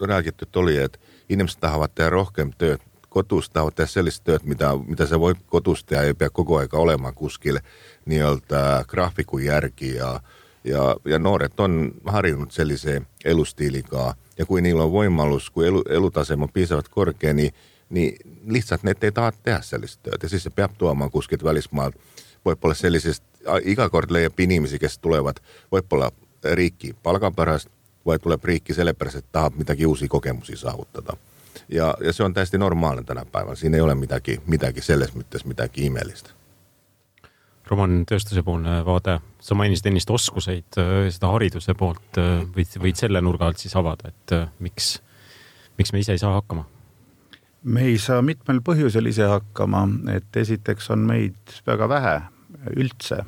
räägitud 0.01 0.55
oli, 0.55 0.77
et 0.77 0.99
inimesed 1.29 1.59
tahavad 1.59 1.91
teha 1.95 2.09
rohkem 2.09 2.53
tööd 2.57 2.79
kodus, 3.09 3.49
tahavad 3.49 3.75
teha 3.75 3.91
sellist 3.91 4.23
tööd, 4.23 4.45
mida, 4.47 4.71
mida 4.87 5.07
sa 5.07 5.19
võib 5.19 5.41
kodus 5.51 5.83
teha, 5.83 6.05
ei 6.07 6.15
pea 6.15 6.29
kogu 6.29 6.61
aeg 6.61 6.73
olema 6.73 7.11
kuskil 7.11 7.59
nii-öelda 8.05 8.85
graafiku 8.87 9.41
järgi 9.43 9.95
ja 9.97 10.19
ja, 10.63 10.95
ja 11.05 11.19
noored 11.19 11.57
on 11.57 11.93
harjunud 12.05 12.51
sellise 12.51 13.01
elustiiliga 13.25 14.13
ja 14.37 14.45
kui 14.45 14.61
neil 14.61 14.79
on 14.79 14.91
võimalus, 14.93 15.49
kui 15.49 15.67
elu, 15.67 15.83
elutaseme 15.89 16.45
on 16.45 16.53
piisavalt 16.53 16.89
kõrge, 16.93 17.33
nii, 17.33 17.49
nii 17.91 18.15
lihtsalt 18.47 18.83
need 18.83 19.03
ei 19.03 19.11
taha 19.11 19.31
teha 19.43 19.61
sellist 19.65 19.99
tööd 20.03 20.23
ja 20.23 20.29
siis 20.29 20.47
see 20.47 20.55
peab 20.55 20.77
tooma 20.77 21.09
kuskilt 21.09 21.43
välismaalt. 21.43 21.95
võib-olla 22.45 22.73
sellisest, 22.73 23.23
iga 23.69 23.89
kord 23.89 24.11
leiab 24.11 24.39
inimesi, 24.39 24.79
kes 24.79 24.97
tulevad 24.97 25.37
võib-olla 25.71 26.09
riiki 26.57 26.95
palga 27.03 27.31
pärast, 27.31 27.69
vaid 28.05 28.21
tuleb 28.21 28.43
riiki 28.43 28.73
sellepärast, 28.73 29.17
et 29.17 29.31
tahab 29.31 29.57
midagi 29.57 29.85
uusi 29.85 30.07
kogemusi 30.07 30.57
saavutada. 30.57 31.17
ja, 31.69 31.95
ja 32.03 32.13
see 32.13 32.25
on 32.25 32.33
täiesti 32.33 32.57
normaalne 32.57 33.03
tänapäeval, 33.03 33.55
siin 33.55 33.73
ei 33.73 33.81
ole 33.81 33.95
midagi, 33.95 34.41
midagi 34.47 34.81
selles 34.81 35.15
mõttes 35.15 35.45
midagi 35.45 35.85
imelist. 35.85 36.33
Roman, 37.69 38.01
tööstusepoolne 38.05 38.81
vaade, 38.85 39.19
sa 39.39 39.55
mainisid 39.55 39.85
ennist 39.87 40.09
oskuseid, 40.09 40.75
seda 41.09 41.29
hariduse 41.31 41.73
poolt, 41.77 42.17
võid, 42.55 42.73
võid 42.81 42.99
selle 42.99 43.21
nurga 43.21 43.47
alt 43.47 43.61
siis 43.63 43.75
avada, 43.79 44.11
et 44.11 44.33
miks, 44.59 44.97
miks 45.77 45.93
me 45.93 46.01
ise 46.03 46.17
ei 46.17 46.19
saa 46.19 46.33
hakkama? 46.39 46.65
Me 47.63 47.81
ei 47.81 47.97
saa 47.97 48.21
mitmel 48.21 48.61
põhjusel 48.65 49.09
ise 49.11 49.27
hakkama, 49.29 49.85
et 50.15 50.37
esiteks 50.37 50.89
on 50.93 51.05
meid 51.09 51.59
väga 51.67 51.89
vähe 51.89 52.15
üldse 52.77 53.21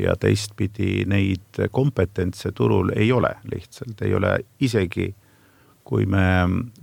ja 0.00 0.14
teistpidi 0.20 1.04
neid 1.08 1.60
kompetentse 1.70 2.52
turul 2.56 2.92
ei 2.96 3.12
ole 3.12 3.34
lihtsalt, 3.52 4.02
ei 4.02 4.14
ole 4.14 4.38
isegi, 4.60 5.10
kui 5.84 6.06
me 6.06 6.24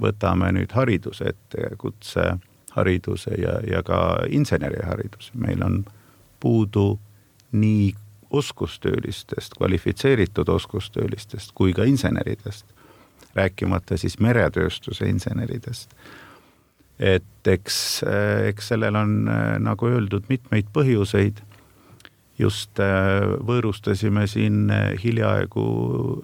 võtame 0.01 0.51
nüüd 0.53 0.73
hariduse 0.75 1.31
ette, 1.31 1.71
kutsehariduse 1.81 3.37
ja, 3.41 3.57
ja 3.65 3.81
ka 3.85 4.25
insenerihariduse, 4.29 5.33
meil 5.39 5.63
on 5.65 5.81
puudu 6.39 6.99
nii 7.51 7.93
oskustöölistest, 8.29 9.55
kvalifitseeritud 9.57 10.49
oskustöölistest 10.49 11.55
kui 11.57 11.73
ka 11.73 11.87
inseneridest, 11.89 12.65
rääkimata 13.35 13.97
siis 13.97 14.19
meretööstuse 14.21 15.09
inseneridest 15.09 15.95
et 16.99 17.47
eks, 17.47 17.77
eks 18.49 18.73
sellel 18.73 18.95
on, 18.99 19.13
nagu 19.63 19.87
öeldud, 19.87 20.25
mitmeid 20.29 20.67
põhjuseid 20.75 21.39
just 22.39 22.79
äh, 22.79 23.35
võõrustasime 23.45 24.25
siin 24.31 24.69
äh, 24.71 24.93
hiljaaegu 25.03 25.65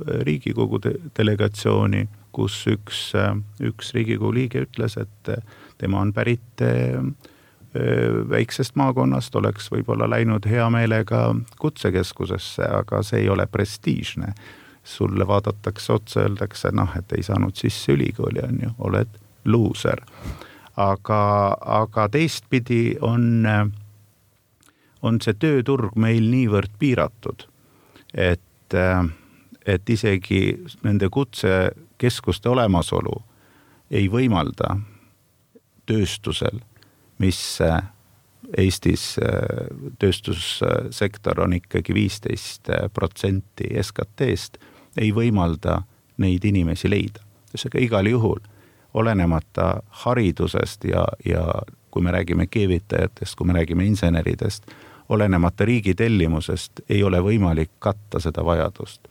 äh, 0.07 0.19
Riigikogu 0.27 0.79
delegatsiooni, 1.17 2.05
kus 2.35 2.57
üks, 2.71 3.13
üks 3.63 3.93
Riigikogu 3.95 4.33
liige 4.35 4.65
ütles, 4.65 4.97
et 4.99 5.29
tema 5.79 6.01
on 6.03 6.11
pärit 6.11 6.63
väiksest 8.27 8.75
maakonnast, 8.75 9.35
oleks 9.39 9.69
võib-olla 9.71 10.09
läinud 10.11 10.43
hea 10.47 10.65
meelega 10.71 11.29
kutsekeskusesse, 11.59 12.67
aga 12.81 12.99
see 13.07 13.21
ei 13.23 13.29
ole 13.31 13.47
prestiižne. 13.47 14.33
sulle 14.83 15.27
vaadatakse 15.27 15.93
otsa, 15.93 16.19
öeldakse 16.27 16.69
noh, 16.75 16.91
et 16.97 17.13
ei 17.15 17.23
saanud 17.23 17.55
sisse 17.55 17.95
ülikooli, 17.95 18.43
on 18.43 18.59
ju, 18.63 18.69
oled 18.79 19.15
luuser. 19.45 20.03
Aga, 20.77 21.21
aga 21.81 22.07
teistpidi 22.11 22.97
on 23.01 23.47
on 25.05 25.19
see 25.21 25.37
tööturg 25.37 25.95
meil 25.99 26.25
niivõrd 26.31 26.77
piiratud, 26.81 27.45
et, 28.13 28.77
et 29.65 29.89
isegi 29.89 30.41
nende 30.85 31.09
kutsekeskuste 31.13 32.49
olemasolu 32.49 33.15
ei 33.93 34.07
võimalda 34.11 34.77
tööstusel, 35.85 36.63
mis 37.21 37.41
Eestis 38.61 39.15
tööstussektor 39.97 41.39
on 41.41 41.55
ikkagi 41.57 41.95
viisteist 41.97 42.69
protsenti 42.93 43.71
SKT-st, 43.81 44.59
ei 45.01 45.09
võimalda 45.13 45.79
neid 46.21 46.45
inimesi 46.45 46.89
leida. 46.89 47.23
ühesõnaga 47.49 47.81
igal 47.81 48.09
juhul, 48.09 48.43
olenemata 48.95 49.83
haridusest 50.03 50.87
ja, 50.87 51.03
ja 51.25 51.43
kui 51.91 52.03
me 52.03 52.11
räägime 52.15 52.47
keevitajatest, 52.47 53.35
kui 53.35 53.47
me 53.47 53.53
räägime 53.53 53.85
inseneridest 53.85 54.71
olenemata 55.09 55.65
riigi 55.65 55.95
tellimusest 55.95 56.71
ei 56.89 57.03
ole 57.03 57.19
võimalik 57.21 57.71
katta 57.79 58.19
seda 58.19 58.45
vajadust. 58.45 59.07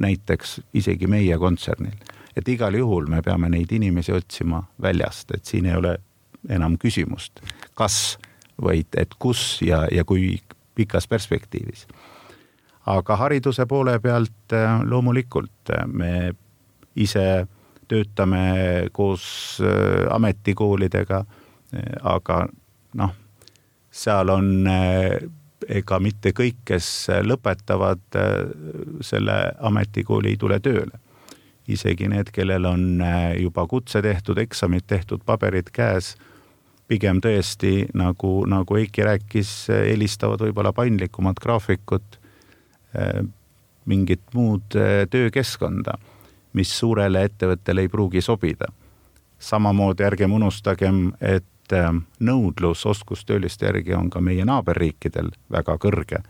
näiteks 0.00 0.60
isegi 0.74 1.06
meie 1.06 1.38
kontsernil, 1.38 1.94
et 2.36 2.48
igal 2.48 2.74
juhul 2.74 3.06
me 3.06 3.22
peame 3.22 3.48
neid 3.48 3.70
inimesi 3.72 4.12
otsima 4.12 4.64
väljast, 4.82 5.30
et 5.30 5.44
siin 5.44 5.66
ei 5.66 5.76
ole 5.76 5.98
enam 6.48 6.74
küsimust, 6.78 7.40
kas, 7.74 8.18
vaid 8.62 8.86
et 8.96 9.14
kus 9.18 9.62
ja, 9.62 9.86
ja 9.92 10.04
kui 10.04 10.40
pikas 10.74 11.06
perspektiivis. 11.08 11.86
aga 12.86 13.16
hariduse 13.16 13.66
poole 13.66 13.98
pealt 13.98 14.52
äh, 14.52 14.82
loomulikult 14.82 15.70
äh, 15.70 15.86
me 15.86 16.34
ise 16.96 17.46
töötame 17.88 18.88
koos 18.92 19.58
äh, 19.62 20.06
ametikoolidega, 20.14 21.24
aga 22.06 22.46
noh 22.96 23.14
seal 23.96 24.30
on 24.32 24.68
eh, 24.70 25.16
ega 25.80 25.98
mitte 26.02 26.32
kõik, 26.36 26.60
kes 26.68 26.88
lõpetavad 27.24 28.18
selle 29.04 29.36
ametikooli, 29.70 30.34
ei 30.34 30.40
tule 30.40 30.60
tööle. 30.62 31.02
isegi 31.66 32.06
need, 32.06 32.28
kellel 32.30 32.68
on 32.68 33.00
juba 33.40 33.64
kutse 33.66 33.98
tehtud, 34.02 34.38
eksamid 34.38 34.84
tehtud, 34.86 35.24
paberid 35.26 35.72
käes, 35.74 36.12
pigem 36.86 37.18
tõesti 37.18 37.88
nagu, 37.98 38.44
nagu 38.46 38.76
Eiki 38.78 39.02
rääkis, 39.02 39.50
eelistavad 39.74 40.44
võib-olla 40.44 40.72
paindlikumat 40.72 41.40
graafikut. 41.42 42.20
mingit 43.86 44.22
muud 44.34 44.76
töökeskkonda, 45.10 45.98
mis 46.56 46.72
suurele 46.78 47.26
ettevõttele 47.28 47.84
ei 47.84 47.92
pruugi 47.92 48.20
sobida. 48.24 48.66
samamoodi 49.38 50.04
ärgem 50.04 50.32
unustagem, 50.32 51.12
et 51.20 51.44
nõudlus 52.20 52.86
oskustööliste 52.86 53.66
järgi 53.66 53.94
on 53.94 54.10
ka 54.10 54.20
meie 54.20 54.44
naaberriikidel 54.44 55.30
väga 55.52 55.76
kõrge. 55.76 56.22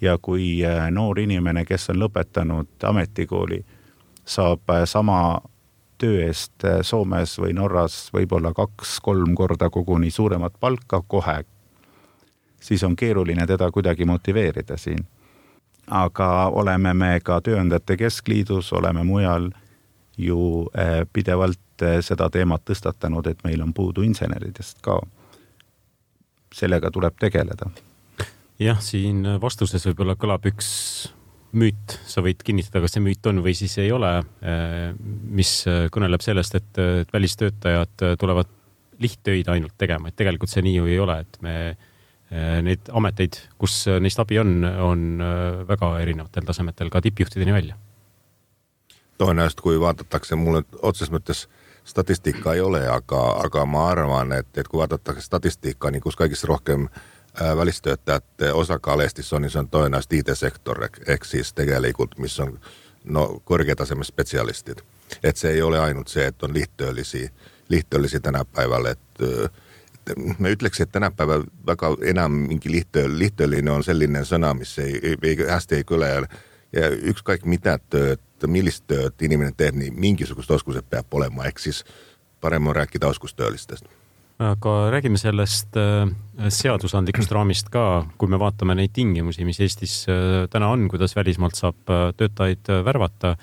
ja 0.00 0.18
kui 0.18 0.62
noor 0.90 1.18
inimene, 1.18 1.64
kes 1.64 1.90
on 1.90 2.02
lõpetanud 2.02 2.68
ametikooli, 2.82 3.64
saab 4.24 4.60
sama 4.84 5.40
töö 6.02 6.26
eest 6.26 6.64
äh, 6.66 6.80
Soomes 6.82 7.36
või 7.38 7.54
Norras 7.54 8.08
võib-olla 8.14 8.50
kaks-kolm 8.56 9.36
korda 9.38 9.70
koguni 9.70 10.10
suuremat 10.10 10.56
palka 10.60 10.98
kohe, 11.06 11.44
siis 12.60 12.82
on 12.82 12.96
keeruline 12.98 13.46
teda 13.46 13.70
kuidagi 13.70 14.06
motiveerida 14.10 14.76
siin. 14.76 15.04
Aga 15.90 16.28
oleme 16.48 16.94
me 16.94 17.20
ka 17.24 17.40
Tööandjate 17.40 17.96
Keskliidus, 17.96 18.72
oleme 18.72 19.04
mujal 19.04 19.50
ju 20.18 20.68
äh, 20.78 21.02
pidevalt 21.12 21.82
äh, 21.82 22.00
seda 22.04 22.28
teemat 22.30 22.64
tõstatanud, 22.68 23.26
et 23.26 23.42
meil 23.44 23.62
on 23.62 23.72
puudu 23.72 24.02
inseneridest 24.06 24.82
ka. 24.82 25.00
sellega 26.54 26.90
tuleb 26.90 27.16
tegeleda. 27.18 27.70
jah, 28.58 28.80
siin 28.80 29.24
vastuses 29.40 29.86
võib-olla 29.86 30.14
kõlab 30.14 30.46
üks 30.46 30.68
müüt, 31.52 31.98
sa 32.08 32.22
võid 32.24 32.42
kinnitada, 32.44 32.80
kas 32.80 32.96
see 32.96 33.04
müüt 33.04 33.26
on 33.28 33.42
või 33.44 33.54
siis 33.56 33.76
ei 33.78 33.92
ole, 33.92 34.18
eh, 34.42 34.92
mis 35.00 35.66
eh, 35.66 35.88
kõneleb 35.92 36.24
sellest, 36.24 36.54
et, 36.54 36.82
välistöötajad 37.12 38.16
tulevad 38.20 38.48
lihttöid 39.02 39.48
ainult 39.48 39.74
tegema, 39.78 40.08
et 40.08 40.16
tegelikult 40.16 40.50
see 40.50 40.62
nii 40.64 40.76
ju 40.76 40.86
ei 40.88 40.98
ole, 41.02 41.18
et 41.24 41.38
me 41.44 41.56
eh, 41.70 41.90
neid 42.62 42.88
ameteid, 42.96 43.36
kus 43.60 43.82
neist 44.00 44.20
abi 44.22 44.38
on, 44.40 44.64
on 44.64 45.00
väga 45.68 45.90
erinevatel 46.00 46.46
tasemetel, 46.48 46.88
ka 46.90 47.02
tippjuhtideni 47.04 47.52
välja. 47.52 47.76
tõenäoliselt, 49.20 49.60
kui 49.60 49.80
vaadatakse, 49.80 50.34
mul 50.36 50.62
otseses 50.82 51.12
mõttes 51.12 51.44
statistika 51.84 52.54
ei 52.54 52.60
ole, 52.60 52.88
aga, 52.88 53.22
aga 53.44 53.64
ma 53.66 53.88
arvan, 53.90 54.32
et, 54.32 54.48
et 54.56 54.68
kui 54.68 54.78
vaadatakse 54.78 55.22
statistika, 55.22 55.90
niin 55.90 56.02
kus 56.02 56.16
kõigist 56.18 56.46
rohkem 56.48 56.86
äh, 56.88 57.56
välistöötajate 57.56 58.52
osakaal 58.52 59.00
Eestis 59.00 59.32
on, 59.32 59.42
niin 59.42 59.50
se 59.50 59.58
on 59.58 59.68
tõenäoliselt 59.70 60.18
IT-sektor, 60.20 60.86
ehk 61.06 61.24
siis 61.24 61.52
tegelikult, 61.52 62.18
missä 62.18 62.42
on 62.42 62.58
no, 63.04 63.40
korkeatasemen 63.44 64.04
spetsialistid. 64.04 64.82
Et 65.22 65.36
se 65.36 65.50
ei 65.50 65.62
ole 65.62 65.78
ainut 65.80 66.08
se, 66.08 66.26
että 66.26 66.46
on 66.46 66.54
lihttööllisiä, 66.54 67.30
lihttööllisiä 67.68 68.20
tänä 68.20 68.44
päivällä. 68.44 68.90
Et, 68.90 68.98
et 69.20 69.52
mä 70.38 70.48
ütleksin, 70.48 70.82
että 70.82 70.92
tänä 70.92 71.10
päivänä 71.10 71.44
väga 71.66 71.96
enam 72.04 72.32
mingi 72.32 72.70
lihtö, 72.70 73.04
lihttööllinen 73.18 73.72
on 73.72 73.84
sellainen 73.84 74.26
sana, 74.26 74.54
missä 74.54 74.82
ei, 74.82 75.00
ei, 75.02 75.16
ei 75.22 75.36
hästi 75.48 75.74
ei 75.74 75.84
kyllä. 75.84 76.06
Ja 76.72 76.88
yksi 76.88 77.24
kaikki 77.24 77.48
mitä 77.48 77.78
tööt, 77.90 78.20
millist 78.46 78.84
tööt 78.86 79.22
inimene 79.22 79.52
teeb, 79.56 79.74
niin 79.74 79.94
mingisugust 80.00 80.50
oskused 80.50 80.88
peab 80.90 81.14
olema, 81.14 81.44
ehk 81.44 81.58
siis 81.58 81.84
parem 82.40 82.66
on 82.66 82.76
rääkida 82.76 83.06
oskustöölistest 83.06 83.84
aga 84.42 84.72
räägime 84.92 85.18
sellest 85.20 85.76
äh, 85.78 86.10
seadusandlikust 86.48 87.32
raamist 87.36 87.70
ka, 87.72 88.04
kui 88.18 88.30
me 88.30 88.40
vaatame 88.40 88.76
neid 88.78 88.94
tingimusi, 88.96 89.46
mis 89.46 89.60
Eestis 89.62 90.02
äh, 90.10 90.46
täna 90.52 90.72
on, 90.72 90.88
kuidas 90.90 91.16
välismaalt 91.18 91.58
saab 91.58 91.92
äh, 91.92 92.08
töötajaid 92.16 92.72
värvata. 92.86 93.36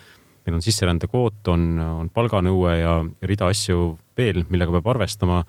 meil 0.47 0.55
on 0.55 0.63
sisserändekvoot, 0.65 1.47
on, 1.51 1.63
on 1.79 2.07
palganõue 2.09 2.71
ja 2.79 2.93
rida 3.21 3.49
asju 3.51 3.91
veel, 4.17 4.45
millega 4.49 4.71
peab 4.71 4.87
arvestama. 4.95 5.43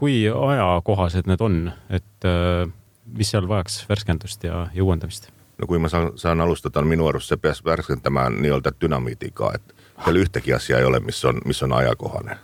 Kui 0.00 0.22
ajakohased 0.32 1.26
need 1.28 1.42
on, 1.44 1.56
et 1.92 2.26
mis 3.12 3.28
seal 3.28 3.48
vajaks 3.48 3.82
värskendust 3.88 4.46
ja, 4.48 4.62
ja 4.72 4.84
uuendamist? 4.84 5.28
no 5.60 5.66
kui 5.68 5.76
ma 5.78 5.90
saan, 5.92 6.14
saan 6.16 6.40
alustada, 6.40 6.80
minu 6.80 7.04
arust 7.10 7.28
see 7.28 7.36
peaks 7.36 7.60
värskendama 7.64 8.30
nii-öelda 8.32 8.72
dünamiidiga, 8.80 9.50
et 9.58 9.74
seal 10.04 10.22
ühtegi 10.22 10.54
asja 10.56 10.80
ei 10.80 10.88
ole, 10.88 11.02
mis 11.04 11.20
on, 11.28 11.42
mis 11.44 11.60
on 11.62 11.76
ajakohane 11.76 12.38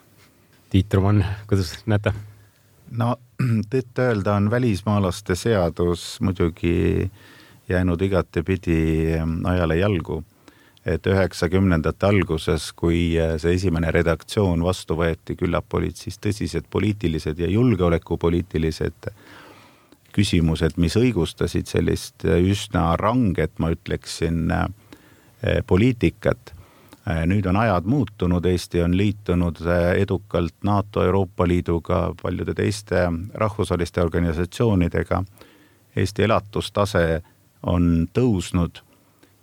Tiit 0.70 0.94
Roman, 0.94 1.24
kuidas 1.46 1.70
näete? 1.86 2.12
no 2.90 3.14
tõtt-öelda 3.72 4.34
on 4.36 4.50
välismaalaste 4.50 5.34
seadus 5.38 6.18
muidugi 6.20 7.10
jäänud 7.68 8.02
igatepidi 8.02 9.14
ajale 9.44 9.76
jalgu. 9.76 10.24
Et 10.86 11.06
üheksakümnendate 11.06 12.06
alguses, 12.06 12.70
kui 12.72 13.16
see 13.42 13.56
esimene 13.58 13.90
redaktsioon 13.90 14.62
vastu 14.62 14.94
võeti, 15.00 15.34
küllap 15.38 15.74
olid 15.74 15.98
siis 15.98 16.20
tõsised 16.22 16.68
poliitilised 16.70 17.40
ja 17.42 17.48
julgeolekupoliitilised 17.50 19.10
küsimused, 20.14 20.78
mis 20.80 20.94
õigustasid 20.96 21.66
sellist 21.68 22.24
üsna 22.24 22.92
ranget, 23.00 23.58
ma 23.58 23.72
ütleksin, 23.74 24.46
poliitikat 25.66 26.54
Äh, 27.10 27.22
nüüd 27.26 27.46
on 27.46 27.56
ajad 27.56 27.84
muutunud, 27.86 28.44
Eesti 28.44 28.80
on 28.82 28.96
liitunud 28.98 29.60
edukalt 29.94 30.54
NATO, 30.66 31.04
Euroopa 31.06 31.46
Liiduga, 31.46 32.14
paljude 32.22 32.54
teiste 32.54 33.04
rahvusvaheliste 33.34 34.02
organisatsioonidega. 34.02 35.20
Eesti 35.96 36.26
elatustase 36.26 37.22
on 37.62 38.08
tõusnud 38.10 38.82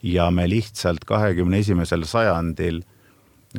ja 0.03 0.31
me 0.31 0.47
lihtsalt 0.49 1.05
kahekümne 1.07 1.61
esimesel 1.63 2.03
sajandil 2.07 2.81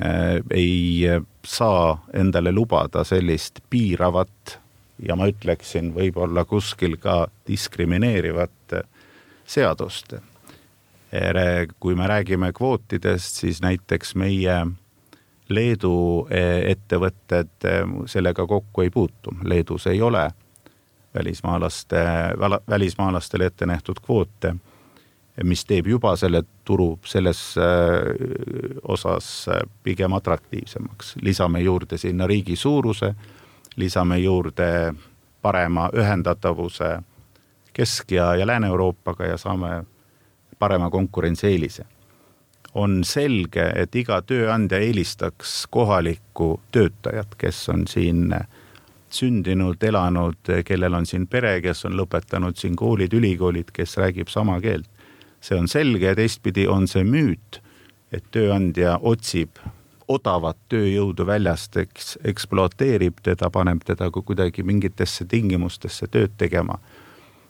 äh, 0.03 0.41
ei 0.51 1.09
saa 1.47 2.05
endale 2.13 2.53
lubada 2.53 3.05
sellist 3.05 3.61
piiravat 3.71 4.59
ja 5.03 5.17
ma 5.17 5.29
ütleksin, 5.31 5.93
võib-olla 5.95 6.45
kuskil 6.49 6.97
ka 7.03 7.27
diskrimineerivat 7.49 8.79
seadust. 9.47 10.15
Kui 11.81 11.95
me 11.95 12.07
räägime 12.11 12.51
kvootidest, 12.53 13.43
siis 13.45 13.61
näiteks 13.63 14.15
meie 14.19 14.57
Leedu 15.49 16.27
ettevõtted 16.31 17.67
sellega 18.11 18.47
kokku 18.49 18.83
ei 18.83 18.91
puutu, 18.91 19.35
Leedus 19.45 19.87
ei 19.87 20.01
ole 20.03 20.25
välismaalaste, 21.15 22.01
välismaalastele 22.69 23.47
ette 23.47 23.67
nähtud 23.67 24.01
kvoote, 24.03 24.55
mis 25.43 25.65
teeb 25.67 25.87
juba 25.91 26.15
selle 26.17 26.45
turu 26.65 26.99
selles 27.05 27.57
e, 27.59 27.71
osas 28.89 29.49
pigem 29.83 30.13
atraktiivsemaks. 30.13 31.17
lisame 31.23 31.61
juurde 31.61 31.99
sinna 31.99 32.27
riigi 32.27 32.57
suuruse, 32.57 33.15
lisame 33.77 34.19
juurde 34.19 34.95
parema 35.43 35.91
ühendatavuse 35.93 36.99
Kesk- 37.75 38.15
ja, 38.15 38.37
ja 38.37 38.47
Lääne-Euroopaga 38.47 39.27
ja 39.27 39.37
saame 39.37 39.85
parema 40.59 40.91
konkurentsieelise. 40.91 41.85
on 42.75 43.05
selge, 43.05 43.73
et 43.77 43.95
iga 43.95 44.17
tööandja 44.23 44.79
eelistaks 44.83 45.67
kohalikku 45.71 46.61
töötajat, 46.75 47.35
kes 47.39 47.69
on 47.69 47.87
siin 47.87 48.35
sündinud, 49.11 49.83
elanud, 49.83 50.51
kellel 50.67 50.95
on 50.99 51.07
siin 51.07 51.29
pere, 51.31 51.61
kes 51.63 51.85
on 51.87 51.95
lõpetanud 51.95 52.59
siin 52.59 52.75
koolid, 52.77 53.15
ülikoolid, 53.15 53.71
kes 53.73 53.97
räägib 54.03 54.29
sama 54.29 54.59
keelt. 54.61 54.89
See 55.45 55.59
on 55.61 55.69
selge 55.69 56.09
ja 56.09 56.17
teistpidi 56.17 56.65
on 56.71 56.89
see 56.89 57.05
müüt, 57.05 57.61
et 58.13 58.25
tööandja 58.33 58.97
otsib 59.03 59.61
odavat 60.09 60.57
tööjõudu 60.73 61.27
väljast, 61.27 61.77
eks 61.81 62.17
ekspluateerib 62.25 63.21
teda, 63.25 63.51
paneb 63.53 63.85
teda 63.85 64.11
kuidagi 64.15 64.65
mingitesse 64.65 65.25
tingimustesse 65.29 66.09
tööd 66.09 66.33
tegema. 66.41 66.79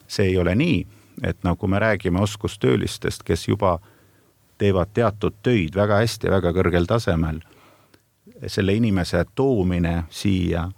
see 0.07 0.27
ei 0.27 0.39
ole 0.39 0.55
nii 0.55 0.85
et 1.23 1.37
nagu 1.45 1.67
me 1.67 1.79
räägime 1.79 2.21
oskustöölistest, 2.21 3.23
kes 3.23 3.49
juba 3.49 3.79
teevad 4.59 4.89
teatud 4.95 5.35
töid 5.43 5.77
väga 5.77 6.01
hästi, 6.03 6.31
väga 6.31 6.53
kõrgel 6.55 6.87
tasemel, 6.87 7.41
selle 8.47 8.75
inimese 8.75 9.25
toomine 9.35 10.05
siia, 10.11 10.69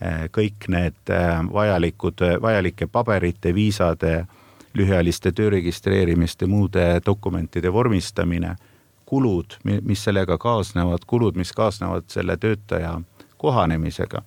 eh, 0.00 0.26
kõik 0.32 0.68
need 0.68 1.12
eh, 1.12 1.40
vajalikud, 1.52 2.24
vajalike 2.42 2.86
paberite, 2.86 3.54
viisade, 3.54 4.26
lühiajaliste 4.76 5.32
töö 5.32 5.50
registreerimiste, 5.50 6.46
muude 6.46 7.00
dokumentide 7.06 7.72
vormistamine, 7.72 8.56
kulud, 9.06 9.56
mis 9.64 10.04
sellega 10.04 10.38
kaasnevad, 10.38 11.06
kulud, 11.06 11.36
mis 11.36 11.52
kaasnevad 11.56 12.10
selle 12.12 12.36
töötaja 12.36 12.98
kohanemisega 13.38 14.22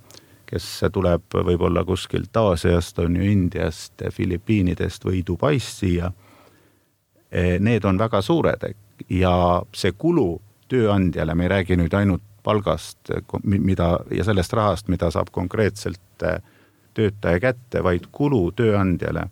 kes 0.49 0.67
tuleb 0.93 1.37
võib-olla 1.45 1.83
kuskilt 1.85 2.37
Aasiast, 2.37 2.99
on 2.99 3.17
ju 3.19 3.25
Indiast, 3.29 4.01
Filipiinidest 4.13 5.05
või 5.05 5.21
Dubaist 5.27 5.83
siia. 5.83 6.11
E, 7.29 7.59
need 7.61 7.85
on 7.85 7.99
väga 8.01 8.21
suured 8.25 8.65
ja 9.13 9.33
see 9.75 9.93
kulu 9.93 10.39
tööandjale, 10.69 11.35
me 11.35 11.45
ei 11.45 11.53
räägi 11.53 11.77
nüüd 11.77 11.93
ainult 11.93 12.25
palgast, 12.43 13.11
mida 13.43 13.91
ja 14.15 14.25
sellest 14.25 14.53
rahast, 14.57 14.89
mida 14.89 15.11
saab 15.13 15.29
konkreetselt 15.31 16.25
e, 16.25 16.39
töötaja 16.97 17.41
kätte, 17.43 17.83
vaid 17.85 18.09
kulu 18.11 18.49
tööandjale 18.57 19.27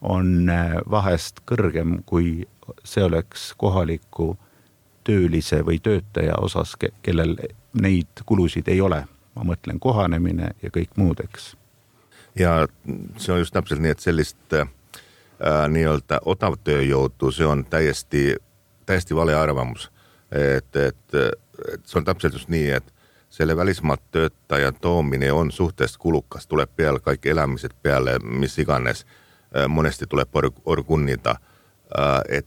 on 0.00 0.48
e, 0.48 0.60
vahest 0.90 1.42
kõrgem, 1.48 2.00
kui 2.06 2.48
see 2.84 3.04
oleks 3.04 3.52
kohaliku 3.58 4.34
töölise 5.04 5.62
või 5.66 5.80
töötaja 5.82 6.36
osas, 6.38 6.76
kellel 7.02 7.36
neid 7.72 8.22
kulusid 8.26 8.68
ei 8.68 8.80
ole 8.80 9.04
ma 9.34 9.46
mõtlen 9.52 9.80
kohanemine 9.80 10.52
ja 10.62 10.70
kõik 10.74 10.96
muud, 11.00 11.22
eks. 11.24 11.54
ja 12.38 12.66
see 13.18 13.32
on 13.34 13.42
just 13.42 13.54
täpselt 13.54 13.82
nii, 13.82 13.94
et 13.94 14.04
sellist 14.04 14.56
äh, 14.56 14.68
äh, 15.40 15.64
nii-öelda 15.72 16.22
odavtööjõudu, 16.28 17.32
see 17.34 17.46
on 17.46 17.64
täiesti, 17.70 18.34
täiesti 18.86 19.16
vale 19.16 19.34
arvamus. 19.36 19.90
et, 20.30 20.76
et, 20.76 21.14
et 21.72 21.86
see 21.86 21.98
on 21.98 22.04
täpselt 22.06 22.34
just 22.34 22.48
nii, 22.48 22.70
et 22.78 22.92
selle 23.30 23.56
välismaalt 23.56 24.02
töötaja 24.10 24.72
toomine 24.72 25.32
on 25.32 25.50
suhteliselt 25.50 25.98
kulukas, 25.98 26.46
tuleb 26.46 26.70
peale 26.76 26.98
kõik 26.98 27.26
elamised 27.30 27.74
peale, 27.82 28.18
mis 28.18 28.58
iganes. 28.58 29.06
Monesti 29.68 30.06
tuleb 30.06 30.36
or-, 30.36 30.52
orgunnida. 30.64 31.36
et 32.28 32.46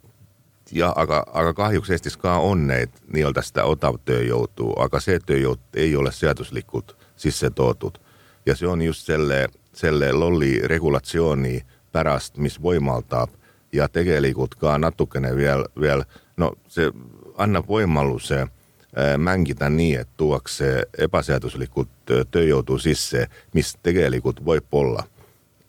ja 0.71 0.93
aga, 0.95 1.23
aga 1.33 1.53
kahjuks 1.53 1.89
Eestis 1.89 2.17
ka 2.17 2.37
on 2.37 2.67
neid 2.67 2.89
nii-öelda 3.13 3.41
seda 3.43 3.65
odavtööjõudu, 3.69 4.73
aga 4.79 4.99
see 5.03 5.19
tööjõud 5.19 5.61
ei 5.75 5.95
ole 5.95 6.11
seaduslikult 6.11 6.95
sisse 7.15 7.49
toodud. 7.49 7.99
ja 8.45 8.55
see 8.55 8.67
on 8.67 8.81
just 8.81 9.05
selle, 9.07 9.47
selle 9.73 10.11
lolli 10.11 10.59
regulatsiooni 10.67 11.61
pärast, 11.91 12.37
mis 12.37 12.59
võimaldab 12.61 13.29
ja 13.73 13.87
tegelikult 13.87 14.55
ka 14.55 14.77
natukene 14.77 15.35
veel, 15.35 15.65
veel 15.79 16.03
no 16.37 16.53
see 16.67 16.91
annab 17.37 17.69
võimaluse 17.69 18.41
äh, 18.41 19.17
mängida 19.17 19.69
nii, 19.69 19.95
et 19.95 20.09
tuuakse 20.17 20.83
ebaseaduslikult 20.97 22.11
äh, 22.11 22.25
tööjõudu 22.31 22.79
sisse, 22.79 23.27
mis 23.53 23.75
tegelikult 23.83 24.43
võib-olla 24.45 25.07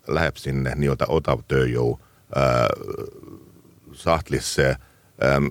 läheb 0.08 0.36
sinna 0.36 0.74
nii-öelda 0.76 1.06
odavtööjõu 1.08 1.98
äh, 2.36 2.68
sahtlisse 3.92 4.76
ähm,, 5.24 5.46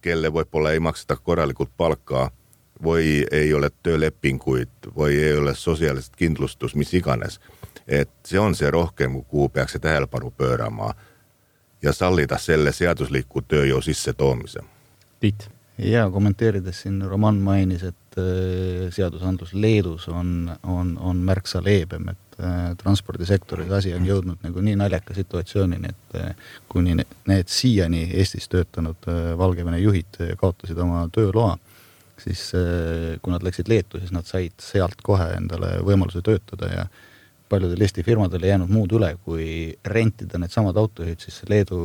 kelle 0.00 0.32
võib-olla 0.32 0.74
ei 0.74 0.80
makseta 0.80 1.16
korralikult 1.16 1.70
palka 1.76 2.30
või 2.82 3.24
ei 3.30 3.54
ole 3.54 3.70
töölepinguid 3.82 4.90
või 4.96 5.16
ei 5.22 5.38
ole 5.38 5.54
sosiaalset 5.54 6.16
kindlustust, 6.16 6.74
mis 6.74 6.94
iganes. 6.94 7.40
et 7.88 8.10
see 8.24 8.38
on 8.38 8.54
see 8.54 8.70
rohkem, 8.70 9.22
kuhu 9.24 9.48
peaks 9.48 9.72
see 9.72 9.80
tähelepanu 9.80 10.30
pöörama 10.30 10.94
ja 11.82 11.92
sallida 11.92 12.38
selle 12.38 12.72
seadusliku 12.72 13.42
tööjõu 13.42 13.82
sissetoomise. 13.82 14.60
Tiit 15.20 15.50
ja 15.78 16.10
kommenteerides 16.10 16.80
siin 16.82 17.02
Roman 17.02 17.34
mainis, 17.34 17.82
et 17.82 17.96
äh, 18.20 18.90
seadusandlus 18.94 19.54
Leedus 19.54 20.08
on, 20.08 20.50
on, 20.62 20.96
on 21.00 21.22
märksa 21.26 21.62
leebem, 21.64 22.08
et 22.12 22.24
Äh, 22.42 22.72
transpordisektoris 22.82 23.70
asi 23.70 23.92
on 23.94 24.06
jõudnud 24.08 24.40
nagu 24.42 24.62
nii 24.66 24.74
naljaka 24.80 25.14
situatsioonini, 25.14 25.90
et 25.92 26.16
äh, 26.18 26.48
kuni 26.68 26.96
need 26.98 27.52
siiani 27.52 28.08
Eestis 28.18 28.48
töötanud 28.50 29.06
Valgevene 29.38 29.78
juhid 29.78 30.18
kaotasid 30.40 30.80
oma 30.82 31.04
tööloa, 31.14 31.52
siis 32.18 32.48
kui 33.22 33.30
nad 33.30 33.46
läksid 33.46 33.70
Leetu, 33.70 34.00
siis 34.02 34.10
nad 34.14 34.26
said 34.26 34.56
sealt 34.62 34.98
kohe 35.06 35.28
endale 35.36 35.76
võimaluse 35.86 36.24
töötada 36.26 36.72
ja 36.72 36.84
paljudel 37.48 37.84
Eesti 37.84 38.02
firmadel 38.06 38.46
ei 38.46 38.54
jäänud 38.54 38.72
muud 38.72 38.94
üle, 38.96 39.12
kui 39.24 39.46
rentida 39.84 40.40
needsamad 40.40 40.76
autojuhid 40.80 41.20
siis 41.22 41.42
Leedu 41.48 41.78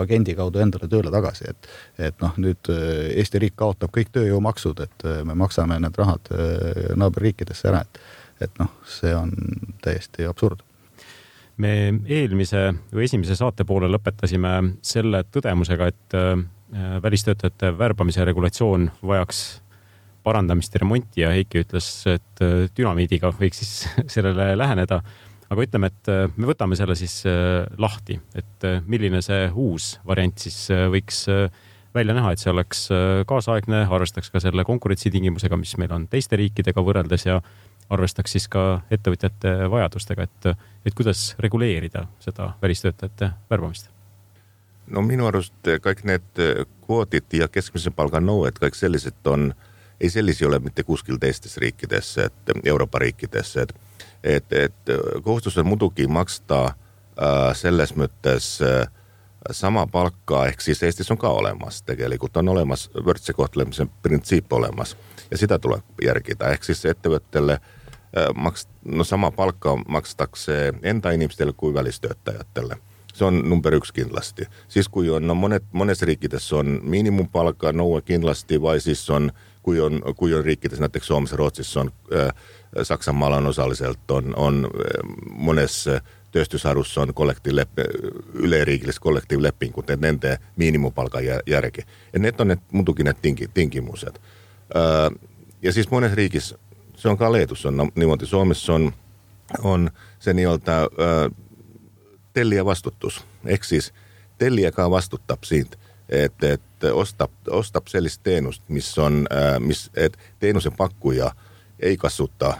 agendi 0.00 0.34
kaudu 0.36 0.60
endale 0.62 0.90
tööle 0.92 1.12
tagasi, 1.14 1.48
et 1.50 1.70
et 2.10 2.20
noh, 2.22 2.36
nüüd 2.42 2.68
Eesti 2.68 3.40
riik 3.42 3.56
kaotab 3.56 3.94
kõik 3.94 4.12
tööjõumaksud, 4.14 4.84
et 4.84 5.08
me 5.24 5.34
maksame 5.38 5.80
need 5.80 5.98
rahad 5.98 6.30
naaberriikidesse 7.00 7.72
ära, 7.72 7.82
et 7.86 8.00
et 8.40 8.58
noh, 8.60 8.72
see 8.88 9.12
on 9.16 9.32
täiesti 9.84 10.26
absurd. 10.28 10.62
Me 11.56 11.72
eelmise 12.12 12.68
või 12.92 13.06
esimese 13.06 13.36
saate 13.38 13.64
poole 13.64 13.88
lõpetasime 13.88 14.52
selle 14.84 15.22
tõdemusega, 15.32 15.88
et 15.88 16.16
äh, 16.16 16.34
välistöötajate 17.02 17.72
värbamise 17.78 18.24
regulatsioon 18.28 18.90
vajaks 19.06 19.44
parandamist 20.26 20.74
ja 20.74 20.82
remonti 20.82 21.22
ja 21.22 21.30
Heiki 21.34 21.62
ütles, 21.62 21.88
et 22.10 22.42
äh, 22.44 22.66
dünamiidiga 22.76 23.30
võiks 23.36 23.62
siis 23.62 23.86
sellele 24.14 24.52
läheneda. 24.58 25.00
aga 25.46 25.62
ütleme, 25.62 25.92
et 25.92 26.10
äh, 26.10 26.26
me 26.36 26.50
võtame 26.50 26.78
selle 26.78 26.96
siis 26.98 27.22
lahti, 27.78 28.18
et 28.34 28.68
milline 28.86 29.22
see 29.22 29.46
uus 29.54 29.96
variant 30.06 30.38
siis 30.42 30.66
võiks 30.90 31.26
välja 31.96 32.12
näha, 32.12 32.32
et 32.32 32.42
see 32.42 32.50
oleks 32.52 32.88
kaasaegne, 33.26 33.86
arvestaks 33.88 34.28
ka 34.30 34.42
selle 34.42 34.66
konkurentsitingimusega, 34.68 35.56
mis 35.56 35.76
meil 35.80 35.94
on 35.96 36.04
teiste 36.12 36.36
riikidega 36.36 36.82
võrreldes 36.84 37.24
ja 37.24 37.38
arvestaks 37.88 38.34
siis 38.36 38.48
ka 38.52 38.82
ettevõtjate 38.92 39.54
vajadustega, 39.72 40.26
et, 40.26 40.48
et 40.84 40.96
kuidas 40.98 41.30
reguleerida 41.40 42.04
seda 42.20 42.52
välistöötajate 42.62 43.30
värbamist? 43.50 43.88
no 44.90 45.02
minu 45.02 45.26
arust 45.26 45.72
kõik 45.82 46.04
need 46.06 46.42
kvoodid 46.86 47.32
ja 47.34 47.48
keskmise 47.50 47.90
palga 47.94 48.20
nõuded, 48.22 48.58
kõik 48.62 48.76
sellised 48.78 49.30
on, 49.30 49.50
ei 50.00 50.10
sellisi 50.10 50.44
ei 50.44 50.48
ole 50.48 50.58
mitte 50.58 50.82
kuskil 50.82 51.18
teistes 51.20 51.56
riikides, 51.56 52.18
et 52.18 52.52
Euroopa 52.64 52.98
riikides, 52.98 53.56
et, 53.56 53.74
et, 54.24 54.52
et 54.52 54.94
kohustus 55.22 55.58
on 55.58 55.66
muidugi 55.66 56.06
maksta 56.06 56.64
äh, 56.66 57.50
selles 57.54 57.94
mõttes 57.96 58.58
äh, 58.62 58.88
sama 59.50 59.86
palka, 59.86 60.46
ehk 60.50 60.60
siis 60.60 60.82
Eestis 60.82 61.10
on 61.10 61.18
ka 61.18 61.30
olemas, 61.30 61.82
tegelikult 61.82 62.36
on 62.36 62.48
olemas 62.48 62.88
võrdse 62.94 63.32
kohtlemise 63.32 63.86
printsiip 64.02 64.52
olemas 64.52 64.96
ja 65.30 65.38
seda 65.38 65.58
tuleb 65.58 66.02
järgida, 66.02 66.50
ehk 66.52 66.64
siis 66.66 66.84
ettevõttele 66.84 67.60
äh, 67.60 67.74
Äh, 68.16 68.34
maks-, 68.34 68.68
no 68.84 69.04
sama 69.04 69.30
palka 69.30 69.76
makstakse 69.88 70.72
enda 70.82 71.10
inimestele 71.10 71.52
kui 71.56 71.74
välistöötajatele. 71.74 72.76
see 73.16 73.24
on 73.26 73.48
number 73.48 73.72
üks 73.72 73.92
kindlasti. 73.92 74.44
siis, 74.68 74.88
kui 74.88 75.10
on, 75.10 75.26
no 75.26 75.34
mõned, 75.34 75.64
mõnes 75.72 76.02
riikides 76.04 76.52
on 76.52 76.80
miinimumpalga 76.82 77.72
nõue 77.72 78.02
kindlasti 78.04 78.60
või 78.60 78.80
siis 78.80 79.10
on, 79.10 79.30
kui 79.66 79.80
on, 79.80 79.98
kui 80.16 80.34
on 80.34 80.44
riikides, 80.44 80.78
näiteks 80.80 81.06
Soomes 81.06 81.32
ja 81.34 81.36
Rootsis 81.36 81.76
on 81.76 81.90
äh,, 82.14 82.30
Saksamaal 82.82 83.32
on 83.32 83.46
osaliselt, 83.46 84.10
on, 84.10 84.34
on 84.36 84.68
äh, 84.70 85.00
mõnes 85.26 85.80
tööstusharus 86.30 86.92
on 87.02 87.14
kollektiivlepe, 87.14 87.86
üleriigilised 88.34 89.02
kollektiivlepingud, 89.02 89.90
et 89.90 90.00
nende 90.00 90.36
miinimumpalga 90.56 91.22
järgi. 91.46 91.82
et 92.12 92.22
need 92.22 92.40
on 92.40 92.52
need 92.52 92.62
muidugi 92.72 93.02
need 93.02 93.18
tingi, 93.22 93.48
tingimused. 93.54 94.20
Äh, 94.76 95.10
ja 95.62 95.72
siis 95.72 95.90
mõnes 95.90 96.14
riigis 96.14 96.54
se 96.96 97.08
on 97.08 97.18
ka 97.18 97.32
Leetus 97.32 97.66
on 97.66 97.90
niimoodi, 97.94 98.26
Suomessa 98.26 98.72
on, 98.72 98.92
on 99.62 99.90
se 100.18 100.34
nii-öelda 100.34 100.82
äh, 100.82 101.30
telliä 102.32 102.64
vastutus. 102.64 103.24
Ehk 103.46 103.64
siis 103.64 103.92
telliä 104.38 104.72
ka 104.72 104.90
vastutab 104.90 105.44
siitä, 105.44 105.76
että 106.08 106.52
et 106.52 106.84
ostab, 106.92 107.30
ostab 107.50 107.86
sellist 107.86 108.20
teenust, 108.22 108.62
mis 108.68 108.98
on, 108.98 109.26
äh, 109.32 109.60
mis, 109.60 109.90
et 109.94 110.18
teenuse 110.38 110.70
pakkuja 110.70 111.30
ei 111.80 111.96
kasuta 111.96 112.48
äh, 112.48 112.58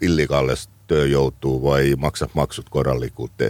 illegaalista 0.00 0.72
tööjõudu 0.90 1.54
vai 1.62 1.94
maksab 1.98 2.30
maksut 2.34 2.68
korralikult. 2.68 3.42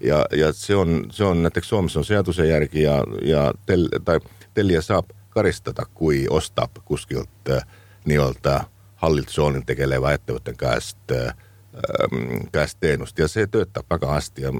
Ja, 0.00 0.24
ja 0.36 0.52
se 0.52 0.76
on, 0.76 1.06
se 1.10 1.24
on 1.24 1.42
näiteks 1.42 1.68
Suomessa 1.68 1.98
on 1.98 2.04
seaduse 2.04 2.46
järgi 2.46 2.82
ja, 2.82 3.00
ja 3.22 3.52
tel, 3.66 3.88
tai 4.04 4.20
telliä 4.54 4.80
saab 4.80 5.10
karistada, 5.30 5.86
kui 5.94 6.26
ostab 6.30 6.70
kuskilt 6.84 7.50
äh, 7.50 7.66
nii-öelda 8.04 8.60
hallitsoonnin 8.96 9.66
tekelevä 9.66 10.12
ettevõtten 10.12 10.56
käest, 10.56 11.12
ähm, 11.12 12.46
käest 12.52 12.78
teenust 12.80 13.18
ja 13.18 13.28
see 13.28 13.46
töötab 13.46 13.90
väga 13.90 14.12
hästi 14.14 14.46
ja 14.46 14.52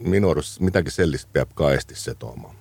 minu 0.00 0.30
arust 0.30 0.60
midagi 0.60 0.90
sellist 0.90 1.32
peab 1.32 1.54
ka 1.54 1.72
Eestisse 1.72 2.14
tooma. 2.14 2.54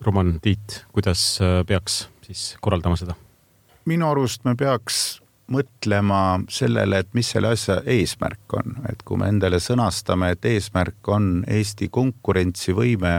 Roman 0.00 0.38
Tiit, 0.42 0.84
kuidas 0.92 1.38
äh, 1.40 1.60
peaks 1.66 2.08
siis 2.26 2.56
korraldama 2.60 2.96
seda? 2.96 3.16
minu 3.86 4.08
arust 4.10 4.44
me 4.44 4.56
peaks 4.58 5.20
mõtlema 5.52 6.40
sellele, 6.50 6.98
et 7.04 7.12
mis 7.14 7.28
selle 7.30 7.52
asja 7.54 7.78
eesmärk 7.86 8.54
on, 8.58 8.80
et 8.90 9.02
kui 9.06 9.18
me 9.20 9.28
endale 9.30 9.60
sõnastame, 9.62 10.32
et 10.34 10.44
eesmärk 10.44 11.08
on 11.08 11.44
Eesti 11.46 11.88
konkurentsivõime 11.94 13.12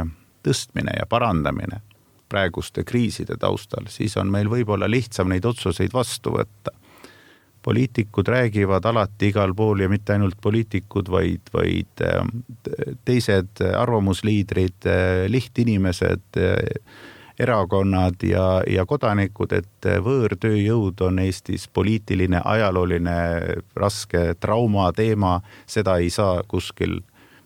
tõstmine 0.43 0.97
ja 0.99 1.07
parandamine 1.07 1.79
praeguste 2.27 2.83
kriiside 2.83 3.37
taustal, 3.39 3.87
siis 3.87 4.17
on 4.19 4.27
meil 4.31 4.49
võib-olla 4.51 4.89
lihtsam 4.91 5.31
neid 5.31 5.45
otsuseid 5.47 5.93
vastu 5.95 6.35
võtta 6.35 6.75
poliitikud 7.67 8.29
räägivad 8.31 8.85
alati 8.87 9.27
igal 9.33 9.51
pool 9.55 9.83
ja 9.83 9.89
mitte 9.91 10.13
ainult 10.15 10.37
poliitikud, 10.41 11.09
vaid, 11.11 11.49
vaid 11.53 12.03
ähm, 12.07 12.29
teised 13.05 13.59
arvamusliidrid, 13.75 14.87
äh, 14.87 15.25
lihtinimesed, 15.27 16.39
äh, 16.39 16.55
erakonnad 17.39 18.23
ja, 18.23 18.45
ja 18.69 18.85
kodanikud, 18.87 19.51
et 19.53 19.87
võõrtööjõud 20.03 21.03
on 21.05 21.19
Eestis 21.21 21.67
poliitiline, 21.67 22.39
ajalooline, 22.39 23.17
raske 23.75 24.31
trauma 24.39 24.87
teema, 24.95 25.41
seda 25.69 25.99
ei 26.01 26.09
saa 26.09 26.41
kuskil 26.47 27.01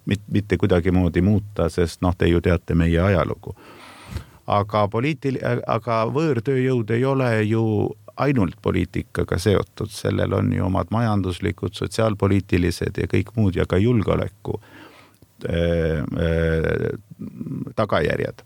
mitte 0.06 0.58
kuidagimoodi 0.58 1.22
muuta, 1.22 1.70
sest 1.70 2.02
noh, 2.06 2.16
te 2.18 2.30
ju 2.30 2.42
teate 2.42 2.78
meie 2.78 3.02
ajalugu. 3.02 3.56
Aga 4.52 4.86
poliitil-, 4.92 5.42
aga 5.68 6.06
võõrtööjõud 6.14 6.96
ei 6.96 7.06
ole 7.06 7.34
ju 7.50 7.66
ainult 8.22 8.58
poliitikaga 8.62 9.40
seotud, 9.42 9.90
sellel 9.94 10.34
on 10.38 10.54
ju 10.54 10.66
omad 10.66 10.92
majanduslikud, 10.94 11.74
sotsiaalpoliitilised 11.78 13.02
ja 13.02 13.10
kõik 13.12 13.34
muud 13.38 13.58
ja 13.58 13.66
ka 13.70 13.80
julgeoleku 13.82 14.58
äh, 15.50 16.00
äh, 16.00 16.88
tagajärjed. 17.76 18.46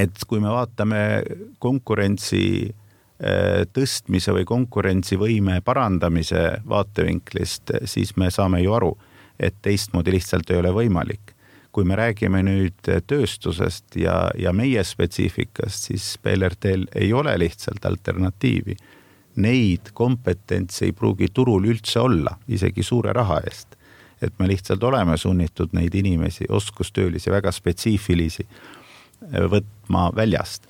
et 0.00 0.24
kui 0.28 0.40
me 0.40 0.48
vaatame 0.48 1.22
konkurentsi 1.60 2.44
äh, 2.68 3.64
tõstmise 3.72 4.32
või 4.32 4.46
konkurentsivõime 4.48 5.60
parandamise 5.64 6.62
vaatevinklist, 6.68 7.76
siis 7.84 8.16
me 8.16 8.30
saame 8.30 8.62
ju 8.62 8.72
aru, 8.72 8.96
et 9.40 9.54
teistmoodi 9.62 10.16
lihtsalt 10.16 10.50
ei 10.50 10.60
ole 10.62 10.72
võimalik. 10.72 11.34
Kui 11.72 11.84
me 11.88 11.96
räägime 11.96 12.42
nüüd 12.44 12.88
tööstusest 13.08 13.96
ja, 13.96 14.30
ja 14.38 14.52
meie 14.52 14.82
spetsiifikast, 14.84 15.88
siis 15.88 16.08
BLRT-l 16.22 16.84
ei 17.00 17.12
ole 17.16 17.32
lihtsalt 17.40 17.84
alternatiivi. 17.88 18.76
Neid 19.40 19.94
kompetentse 19.96 20.84
ei 20.84 20.92
pruugi 20.92 21.30
turul 21.32 21.70
üldse 21.72 22.02
olla, 22.02 22.36
isegi 22.48 22.84
suure 22.84 23.12
raha 23.16 23.40
eest. 23.48 23.78
et 24.22 24.38
me 24.38 24.46
lihtsalt 24.46 24.82
oleme 24.86 25.16
sunnitud 25.18 25.72
neid 25.74 25.94
inimesi, 25.98 26.44
oskustöölisi, 26.48 27.30
väga 27.30 27.50
spetsiifilisi 27.52 28.46
võtma 29.50 30.10
väljast. 30.16 30.66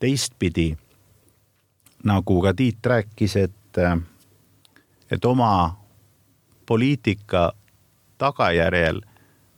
teistpidi, 0.00 0.76
nagu 2.04 2.42
ka 2.42 2.52
Tiit 2.54 2.86
rääkis, 2.86 3.36
et, 3.36 3.78
et 5.10 5.24
oma 5.24 5.76
poliitika 6.66 7.52
tagajärjel 8.18 9.00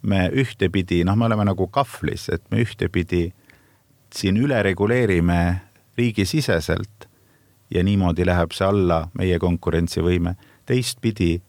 me 0.07 0.29
ühtepidi, 0.33 1.03
noh, 1.05 1.16
me 1.19 1.27
oleme 1.27 1.45
nagu 1.49 1.66
kahvlis, 1.73 2.29
et 2.35 2.45
me 2.51 2.62
ühtepidi 2.62 3.29
siin 4.14 4.38
üle 4.40 4.62
reguleerime 4.62 5.40
riigisiseselt 5.99 7.09
ja 7.71 7.83
niimoodi 7.85 8.27
läheb 8.27 8.55
see 8.55 8.66
alla 8.66 9.07
meie 9.19 9.38
konkurentsivõime. 9.42 10.37
teistpidi 10.66 11.40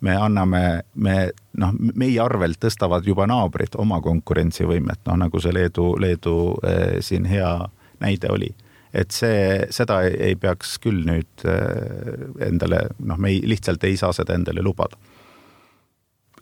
me 0.00 0.16
anname, 0.16 0.82
me 0.94 1.30
noh, 1.58 1.72
meie 1.94 2.20
arvelt 2.20 2.58
tõstavad 2.60 3.06
juba 3.06 3.26
naabrid 3.30 3.76
oma 3.78 4.00
konkurentsivõimet, 4.00 5.04
noh 5.06 5.18
nagu 5.24 5.40
see 5.40 5.54
Leedu, 5.54 5.94
Leedu 6.00 6.36
eh, 6.66 6.98
siin 7.00 7.24
hea 7.24 7.54
näide 8.00 8.30
oli. 8.32 8.54
et 8.92 9.10
see, 9.10 9.66
seda 9.72 10.02
ei, 10.04 10.34
peaks 10.36 10.76
küll 10.78 11.06
nüüd 11.08 11.46
eh, 11.48 12.48
endale, 12.48 12.82
noh, 12.98 13.16
me 13.16 13.30
ei, 13.32 13.40
lihtsalt 13.46 13.84
ei 13.84 13.96
saa 13.96 14.12
seda 14.12 14.34
endale 14.34 14.62
lubada 14.62 14.98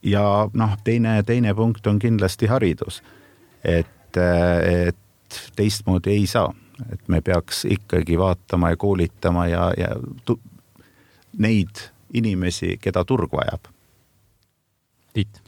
ja 0.02 0.24
noh, 0.54 0.76
teine, 0.84 1.22
teine 1.26 1.54
punkt 1.54 1.86
on 1.86 1.98
kindlasti 1.98 2.46
haridus. 2.46 3.02
et, 3.64 4.16
et 4.16 5.40
teistmoodi 5.56 6.10
ei 6.10 6.26
saa, 6.26 6.54
et 6.92 7.08
me 7.08 7.20
peaks 7.20 7.64
ikkagi 7.64 8.18
vaatama 8.18 8.70
ja 8.70 8.76
koolitama 8.76 9.46
ja, 9.46 9.72
ja 9.76 9.88
tu, 10.24 10.40
neid 11.38 11.84
inimesi, 12.14 12.78
keda 12.80 13.04
turg 13.04 13.32
vajab. 13.32 13.68
Tiit 15.12 15.42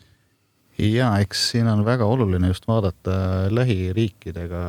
ja 0.78 1.12
eks 1.20 1.50
siin 1.50 1.68
on 1.68 1.84
väga 1.84 2.04
oluline 2.04 2.48
just 2.48 2.66
vaadata 2.68 3.12
lähiriikidega 3.50 4.62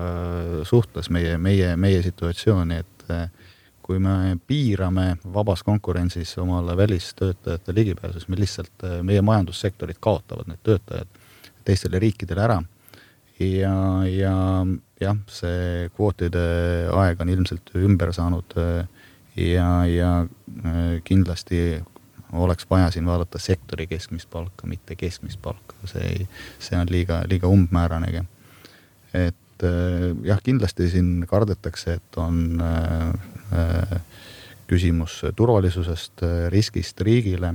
suhtes 0.64 1.10
meie, 1.10 1.38
meie, 1.38 1.76
meie 1.76 2.02
situatsiooni, 2.04 2.76
et 2.76 3.06
kui 3.84 4.00
me 4.00 4.38
piirame 4.48 5.18
vabas 5.34 5.64
konkurentsis 5.64 6.38
omale 6.38 6.78
välistöötajate 6.78 7.76
ligipääsu, 7.76 8.20
siis 8.20 8.32
me 8.32 8.40
lihtsalt, 8.40 8.86
meie 9.04 9.22
majandussektorid 9.22 10.00
kaotavad 10.00 10.48
need 10.48 10.64
töötajad 10.64 11.20
teistele 11.66 12.00
riikidele 12.00 12.42
ära. 12.44 12.62
ja, 13.40 13.76
ja 14.08 14.36
jah, 15.02 15.18
see 15.28 15.90
kvootide 15.96 16.44
aeg 16.96 17.22
on 17.22 17.32
ilmselt 17.34 17.74
ümber 17.76 18.14
saanud 18.16 18.56
ja, 19.36 19.70
ja 19.90 20.12
kindlasti 21.04 21.84
oleks 22.34 22.66
vaja 22.70 22.92
siin 22.92 23.06
vaadata 23.06 23.40
sektori 23.40 23.88
keskmist 23.88 24.30
palka, 24.30 24.68
mitte 24.68 24.96
keskmist 24.96 25.42
palka, 25.42 25.76
see 25.90 26.06
ei, 26.08 26.28
see 26.60 26.78
on 26.80 26.88
liiga, 26.90 27.24
liiga 27.30 27.52
umbmääranegi. 27.52 28.24
et 29.14 29.68
jah, 30.24 30.40
kindlasti 30.44 30.90
siin 30.90 31.26
kardetakse, 31.30 32.00
et 32.00 32.18
on 32.18 32.62
Äh, 32.62 33.14
küsimus 34.68 35.22
turvalisusest, 35.36 36.24
äh, 36.24 36.48
riskist 36.52 37.02
riigile, 37.02 37.54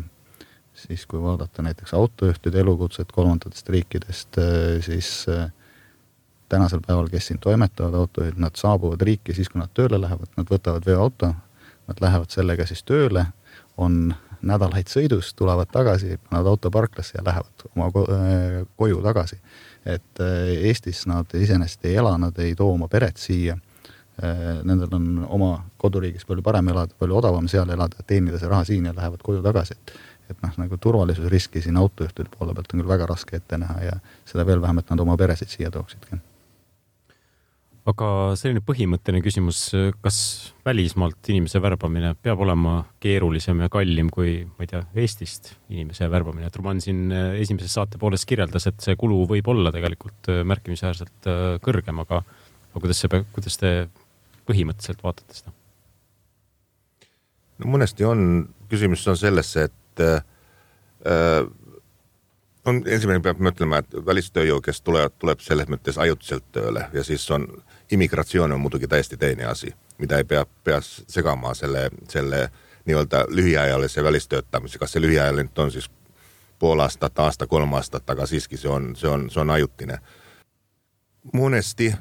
siis 0.75 1.07
kui 1.07 1.23
vaadata 1.23 1.63
näiteks 1.63 1.95
autojuhtide 1.95 2.61
elukutset 2.61 3.13
kolmandatest 3.13 3.69
riikidest, 3.69 4.39
äh, 4.39 4.85
siis 4.85 5.27
tänasel 6.49 6.81
päeval, 6.87 7.09
kes 7.13 7.27
siin 7.27 7.41
toimetavad, 7.41 7.95
autojuhid, 7.95 8.39
nad 8.41 8.57
saabuvad 8.57 9.03
riiki 9.05 9.35
siis, 9.35 9.51
kui 9.53 9.61
nad 9.61 9.73
tööle 9.75 10.01
lähevad, 10.01 10.31
nad 10.37 10.49
võtavad 10.49 10.87
veoauto, 10.87 11.35
nad 11.89 12.01
lähevad 12.01 12.33
sellega 12.33 12.67
siis 12.67 12.83
tööle, 12.89 13.27
on 13.77 14.15
nädalaid 14.43 14.89
sõidus, 14.89 15.33
tulevad 15.37 15.69
tagasi, 15.73 16.17
panevad 16.29 16.53
auto 16.55 16.71
parklasse 16.71 17.19
ja 17.19 17.25
lähevad 17.27 17.67
oma 17.75 17.91
koju 18.77 19.03
tagasi. 19.03 19.41
et 19.87 20.21
Eestis 20.21 21.07
nad 21.07 21.27
iseenesest 21.35 21.85
ei 21.85 21.95
ela, 21.97 22.19
nad 22.19 22.39
ei 22.39 22.55
too 22.55 22.73
oma 22.73 22.89
peret 22.89 23.17
siia. 23.17 23.55
Äh, 23.55 23.68
nendel 24.19 24.95
on 24.97 25.09
oma 25.31 25.51
koduriigis 25.79 26.27
palju 26.27 26.43
parem 26.43 26.73
elada, 26.73 26.95
palju 26.99 27.19
odavam 27.21 27.49
seal 27.51 27.71
elada, 27.71 28.03
teenida 28.07 28.41
see 28.41 28.51
raha 28.51 28.67
siin 28.67 28.89
ja 28.91 28.95
lähevad 28.97 29.23
koju 29.23 29.43
tagasi, 29.45 29.79
et 29.79 29.99
et 30.29 30.41
noh, 30.45 30.57
nagu 30.61 30.77
turvalisusriski 30.77 31.63
siin 31.65 31.79
autojuhtide 31.81 32.29
poole 32.35 32.53
pealt 32.57 32.75
on 32.75 32.83
küll 32.83 32.91
väga 32.91 33.07
raske 33.09 33.39
ette 33.39 33.57
näha 33.61 33.85
ja 33.87 33.95
seda 34.29 34.45
veel 34.49 34.61
vähem, 34.61 34.83
et 34.83 34.91
nad 34.93 35.01
oma 35.01 35.17
peresid 35.17 35.49
siia 35.49 35.71
tooksidki. 35.73 36.19
aga 37.89 38.09
selline 38.37 38.61
põhimõtteline 38.61 39.23
küsimus, 39.25 39.63
kas 40.05 40.19
välismaalt 40.67 41.31
inimese 41.33 41.63
värbamine 41.65 42.11
peab 42.21 42.43
olema 42.45 42.83
keerulisem 43.01 43.63
ja 43.65 43.71
kallim 43.73 44.11
kui, 44.13 44.43
ma 44.45 44.67
ei 44.67 44.73
tea, 44.75 44.83
Eestist 44.93 45.55
inimese 45.73 46.11
värbamine, 46.13 46.51
et 46.51 46.59
Roman 46.61 46.83
siin 46.85 47.07
äh, 47.09 47.39
esimeses 47.41 47.73
saate 47.79 47.97
pooles 48.03 48.29
kirjeldas, 48.29 48.69
et 48.69 48.85
see 48.85 48.99
kulu 49.01 49.23
võib 49.33 49.49
olla 49.55 49.73
tegelikult 49.73 50.29
äh, 50.29 50.43
märkimisväärselt 50.45 51.33
kõrgem, 51.65 52.05
aga 52.05 52.21
aga 52.69 52.83
kuidas 52.85 53.01
see, 53.01 53.25
kuidas 53.33 53.57
te 53.57 53.73
põhimõtteliselt 54.49 55.05
vaatate 55.05 55.41
seda? 55.41 55.55
no 57.59 57.73
mõnesti 57.75 58.07
on, 58.07 58.49
küsimus 58.71 59.07
on 59.11 59.17
sellesse, 59.19 59.69
et 59.69 60.05
äh, 60.05 61.47
on, 62.69 62.83
esimene 62.87 63.21
peab 63.25 63.41
mõtlema, 63.43 63.83
et 63.83 63.99
välistööjõu, 64.07 64.61
kes 64.65 64.81
tulevad, 64.85 65.15
tuleb 65.19 65.43
selles 65.45 65.69
mõttes 65.73 65.99
ajutiselt 65.99 66.47
tööle 66.53 66.87
ja 66.93 67.05
siis 67.05 67.25
on, 67.35 67.49
immigratsioon 67.91 68.53
on 68.53 68.61
muidugi 68.61 68.89
täiesti 68.91 69.17
teine 69.17 69.49
asi, 69.51 69.75
mida 69.99 70.19
ei 70.19 70.27
pea, 70.29 70.45
pea 70.65 70.81
segama 70.83 71.55
selle, 71.59 71.89
selle 72.09 72.49
nii-öelda 72.89 73.27
lühiajalise 73.29 74.05
välistöötamise, 74.05 74.79
kas 74.79 74.95
see 74.95 75.03
lühiajaline 75.03 75.51
on 75.59 75.73
siis 75.73 75.91
pool 76.59 76.81
aastat, 76.81 77.19
aasta, 77.19 77.47
kolm 77.47 77.73
aastat, 77.79 78.11
aga 78.11 78.27
siiski 78.27 78.57
see 78.57 78.71
on, 78.71 78.95
see 78.97 79.11
on, 79.11 79.29
see 79.31 79.41
on 79.41 79.51
ajutine. 79.51 79.99
monesti 81.33 81.93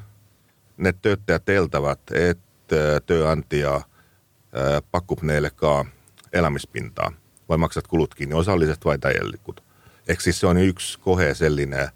need 0.78 0.98
töötajad 1.02 1.54
eeldavad, 1.54 2.02
et 2.14 2.74
äh, 2.74 2.98
tööandja 3.06 3.76
äh, 3.80 4.78
pakub 4.90 5.22
neile 5.22 5.50
ka 5.50 5.84
elamispinda 6.32 7.10
või 7.48 7.58
maksad 7.64 7.88
kulud 7.88 8.14
kinni 8.14 8.36
osaliselt 8.36 8.84
või 8.84 8.98
täielikult. 9.00 9.62
ehk 10.08 10.20
siis 10.20 10.40
see 10.40 10.48
on 10.48 10.58
üks 10.62 10.96
kohe 10.96 11.34
selline 11.34 11.88
äh, 11.88 11.92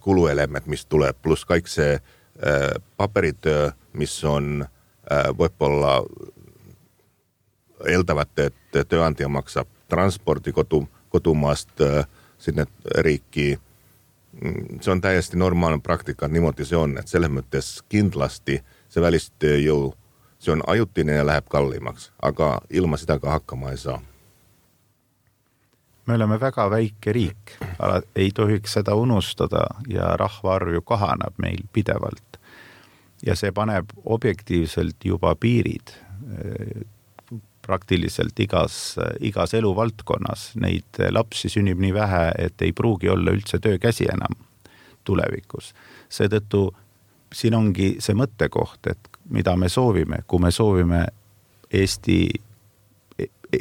kuluelement, 0.00 0.66
mis 0.66 0.84
tuleb, 0.84 1.16
pluss 1.22 1.44
kõik 1.44 1.66
see 1.68 1.94
äh, 1.94 2.70
paperitöö, 2.96 3.70
mis 3.92 4.24
on 4.24 4.64
äh, 4.64 5.28
võib-olla 5.38 6.02
eeldavad, 7.86 8.32
et 8.38 8.88
tööandja 8.88 9.28
maksab 9.28 9.68
transpordi 9.88 10.52
kodu, 10.52 10.84
kodumaast 11.08 11.80
äh, 11.80 12.04
sinna 12.38 12.66
Mm, 14.32 14.80
see 14.80 14.92
on 14.92 15.00
täiesti 15.00 15.36
normaalne 15.36 15.80
praktika, 15.82 16.28
niimoodi 16.28 16.64
see 16.64 16.78
on, 16.78 16.98
et 17.00 17.08
selles 17.08 17.30
mõttes 17.32 17.70
kindlasti 17.88 18.60
see 18.88 19.02
välistööjõu, 19.02 19.94
see 20.38 20.52
on 20.52 20.62
ajutine 20.66 21.16
ja 21.16 21.24
läheb 21.26 21.48
kallimaks, 21.50 22.10
aga 22.22 22.58
ilma 22.70 23.00
seda 23.00 23.18
ka 23.18 23.38
hakkama 23.38 23.72
ei 23.72 23.76
saa. 23.76 24.00
me 26.06 26.14
oleme 26.14 26.40
väga 26.40 26.70
väike 26.70 27.12
riik, 27.12 27.56
ei 28.16 28.30
tohiks 28.34 28.72
seda 28.72 28.94
unustada 28.94 29.66
ja 29.88 30.16
rahvaarv 30.16 30.72
ju 30.72 30.82
kahaneb 30.82 31.34
meil 31.36 31.64
pidevalt. 31.72 32.38
ja 33.26 33.34
see 33.36 33.52
paneb 33.52 33.90
objektiivselt 34.04 35.04
juba 35.04 35.34
piirid 35.34 35.96
praktiliselt 37.68 38.40
igas, 38.40 38.96
igas 39.20 39.52
eluvaldkonnas. 39.54 40.54
Neid 40.56 41.00
lapsi 41.12 41.50
sünnib 41.52 41.80
nii 41.84 41.92
vähe, 41.94 42.24
et 42.48 42.64
ei 42.64 42.72
pruugi 42.72 43.10
olla 43.12 43.34
üldse 43.36 43.60
töökäsi 43.60 44.08
enam 44.08 44.38
tulevikus. 45.04 45.74
seetõttu 46.08 46.62
siin 47.32 47.54
ongi 47.54 47.96
see 48.00 48.16
mõttekoht, 48.16 48.88
et 48.88 49.08
mida 49.28 49.56
me 49.56 49.68
soovime, 49.68 50.22
kui 50.26 50.40
me 50.40 50.50
soovime 50.50 51.06
Eesti 51.68 52.30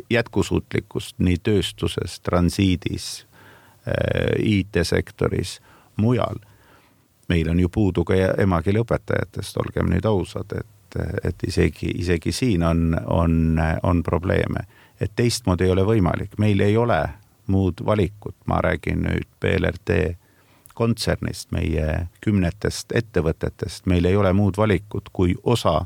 jätkusuutlikkust 0.09 1.19
nii 1.19 1.37
tööstuses, 1.43 2.19
transiidis, 2.23 3.25
äh, 3.87 4.35
IT-sektoris, 4.39 5.59
mujal. 5.95 6.39
meil 7.29 7.49
on 7.49 7.59
ju 7.59 7.69
puudu 7.69 8.05
ka 8.07 8.15
emakeeleõpetajatest, 8.39 9.57
olgem 9.59 9.89
nüüd 9.91 10.05
ausad, 10.07 10.53
et 10.55 10.76
et, 10.87 11.19
et 11.23 11.47
isegi, 11.47 11.91
isegi 12.01 12.31
siin 12.31 12.63
on, 12.63 12.95
on, 13.05 13.59
on 13.83 14.03
probleeme. 14.03 14.67
et 15.01 15.11
teistmoodi 15.15 15.63
ei 15.63 15.71
ole 15.71 15.83
võimalik, 15.85 16.37
meil 16.41 16.59
ei 16.59 16.77
ole 16.77 17.03
muud 17.47 17.83
valikut, 17.85 18.35
ma 18.45 18.61
räägin 18.61 19.03
nüüd 19.05 19.27
BLRT 19.41 20.17
kontsernist, 20.77 21.51
meie 21.51 22.07
kümnetest 22.21 22.91
ettevõtetest, 22.95 23.85
meil 23.85 24.05
ei 24.05 24.15
ole 24.15 24.33
muud 24.33 24.57
valikut, 24.57 25.09
kui 25.13 25.35
osa 25.43 25.85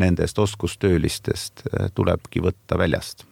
nendest 0.00 0.38
oskustöölistest 0.38 1.64
eh, 1.66 1.88
tulebki 1.94 2.42
võtta 2.44 2.78
väljast. 2.78 3.26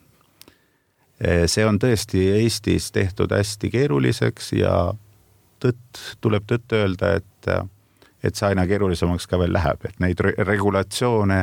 Eh, 1.21 1.47
see 1.47 1.65
on 1.67 1.79
tõesti 1.83 2.27
Eestis 2.39 2.91
tehtud 2.93 3.33
hästi 3.33 3.71
keeruliseks 3.73 4.53
ja 4.59 4.75
tõtt, 5.63 6.03
tuleb 6.21 6.47
tõtt 6.51 6.77
öelda, 6.77 7.17
et, 7.21 7.53
et 8.23 8.39
see 8.39 8.53
aina 8.53 8.67
keerulisemaks 8.71 9.27
ka 9.27 9.39
veel 9.41 9.53
läheb, 9.53 9.85
et 9.85 10.01
neid 10.01 10.21
re 10.23 10.35
regulatsioone 10.39 11.41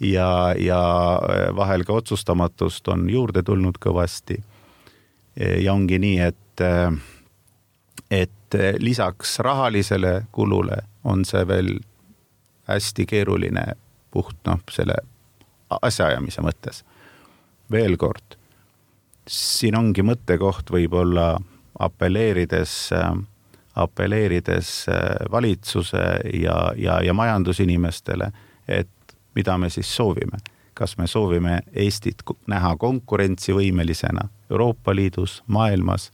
ja, 0.00 0.30
ja 0.58 0.80
vahel 1.56 1.84
ka 1.86 1.98
otsustamatust 2.00 2.88
on 2.88 3.08
juurde 3.10 3.42
tulnud 3.42 3.78
kõvasti. 3.82 4.42
ja 5.38 5.72
ongi 5.72 5.98
nii, 5.98 6.18
et, 6.20 6.62
et 8.10 8.58
lisaks 8.78 9.38
rahalisele 9.38 10.26
kulule 10.32 10.82
on 11.04 11.24
see 11.24 11.44
veel 11.46 11.78
hästi 12.68 13.06
keeruline 13.06 13.64
puht 14.10 14.36
noh, 14.46 14.60
selle 14.70 14.96
asjaajamise 15.70 16.42
mõttes. 16.44 16.84
veel 17.70 17.96
kord, 18.00 18.38
siin 19.28 19.76
ongi 19.76 20.02
mõttekoht 20.02 20.70
võib-olla 20.72 21.36
apelleerides, 21.78 22.90
apelleerides 23.78 24.86
valitsuse 25.30 26.04
ja, 26.42 26.58
ja, 26.76 27.00
ja 27.04 27.14
majandusinimestele, 27.14 28.30
et 28.68 29.16
mida 29.34 29.58
me 29.58 29.70
siis 29.70 29.96
soovime. 29.96 30.38
kas 30.78 30.94
me 30.98 31.06
soovime 31.10 31.56
Eestit 31.74 32.22
näha 32.46 32.76
konkurentsivõimelisena 32.78 34.28
Euroopa 34.50 34.94
Liidus, 34.94 35.42
maailmas 35.46 36.12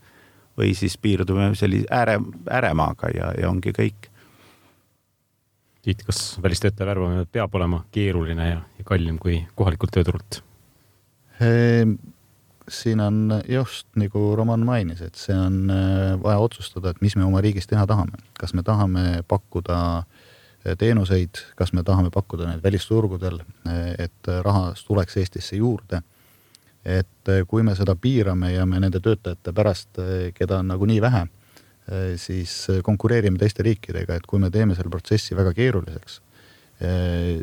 või 0.57 0.73
siis 0.73 0.97
piirdume 0.97 1.51
sellise 1.55 1.85
ääre, 1.91 2.19
ääremaaga 2.49 3.11
ja, 3.13 3.31
ja 3.41 3.49
ongi 3.49 3.73
kõik 3.75 4.09
Tiit, 5.85 6.01
kas 6.01 6.39
välistöötaja 6.41 6.87
värbamine 6.87 7.27
peab 7.29 7.55
olema 7.55 7.83
keeruline 7.93 8.47
ja, 8.49 8.61
ja 8.79 8.83
kallim 8.89 9.19
kui 9.21 9.35
kohalikult 9.55 9.91
tööturult? 9.93 10.39
Siin 12.69 12.99
on 12.99 13.41
just 13.47 13.87
nagu 13.95 14.33
Roman 14.35 14.63
mainis, 14.65 15.01
et 15.05 15.15
see 15.15 15.35
on 15.37 15.69
äh, 15.69 16.15
vaja 16.21 16.39
otsustada, 16.41 16.89
et 16.89 17.01
mis 17.05 17.15
me 17.15 17.25
oma 17.25 17.41
riigis 17.45 17.69
teha 17.69 17.85
tahame, 17.85 18.17
kas 18.39 18.55
me 18.57 18.63
tahame 18.65 19.21
pakkuda 19.27 19.77
äh, 20.01 20.73
teenuseid, 20.77 21.43
kas 21.55 21.73
me 21.77 21.83
tahame 21.85 22.09
pakkuda 22.13 22.49
neid 22.49 22.65
välisturgudel, 22.65 23.41
äh, 23.69 23.93
et 24.07 24.33
raha 24.41 24.73
tuleks 24.87 25.17
Eestisse 25.21 25.61
juurde. 25.61 26.01
et 26.85 27.29
kui 27.49 27.63
me 27.65 27.73
seda 27.73 27.95
piirame 27.97 28.51
ja 28.51 28.65
me 28.69 28.77
nende 28.77 28.99
töötajate 29.01 29.53
pärast, 29.57 29.97
keda 30.37 30.59
on 30.61 30.67
nagunii 30.69 30.99
vähe 31.01 31.23
Äh, 31.85 32.15
siis 32.17 32.67
konkureerime 32.83 33.37
teiste 33.37 33.63
riikidega, 33.63 34.17
et 34.17 34.25
kui 34.25 34.41
me 34.41 34.49
teeme 34.49 34.73
selle 34.73 34.89
protsessi 34.89 35.37
väga 35.37 35.53
keeruliseks, 35.53 36.21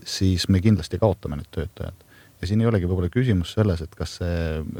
siis 0.04 0.44
me 0.52 0.60
kindlasti 0.60 0.98
kaotame 1.00 1.38
need 1.38 1.48
töötajad. 1.54 2.02
Ja 2.42 2.48
siin 2.50 2.60
ei 2.60 2.66
olegi 2.66 2.88
võib-olla 2.90 3.10
küsimus 3.12 3.54
selles, 3.54 3.84
et 3.84 3.94
kas 3.94 4.16
see 4.18 4.36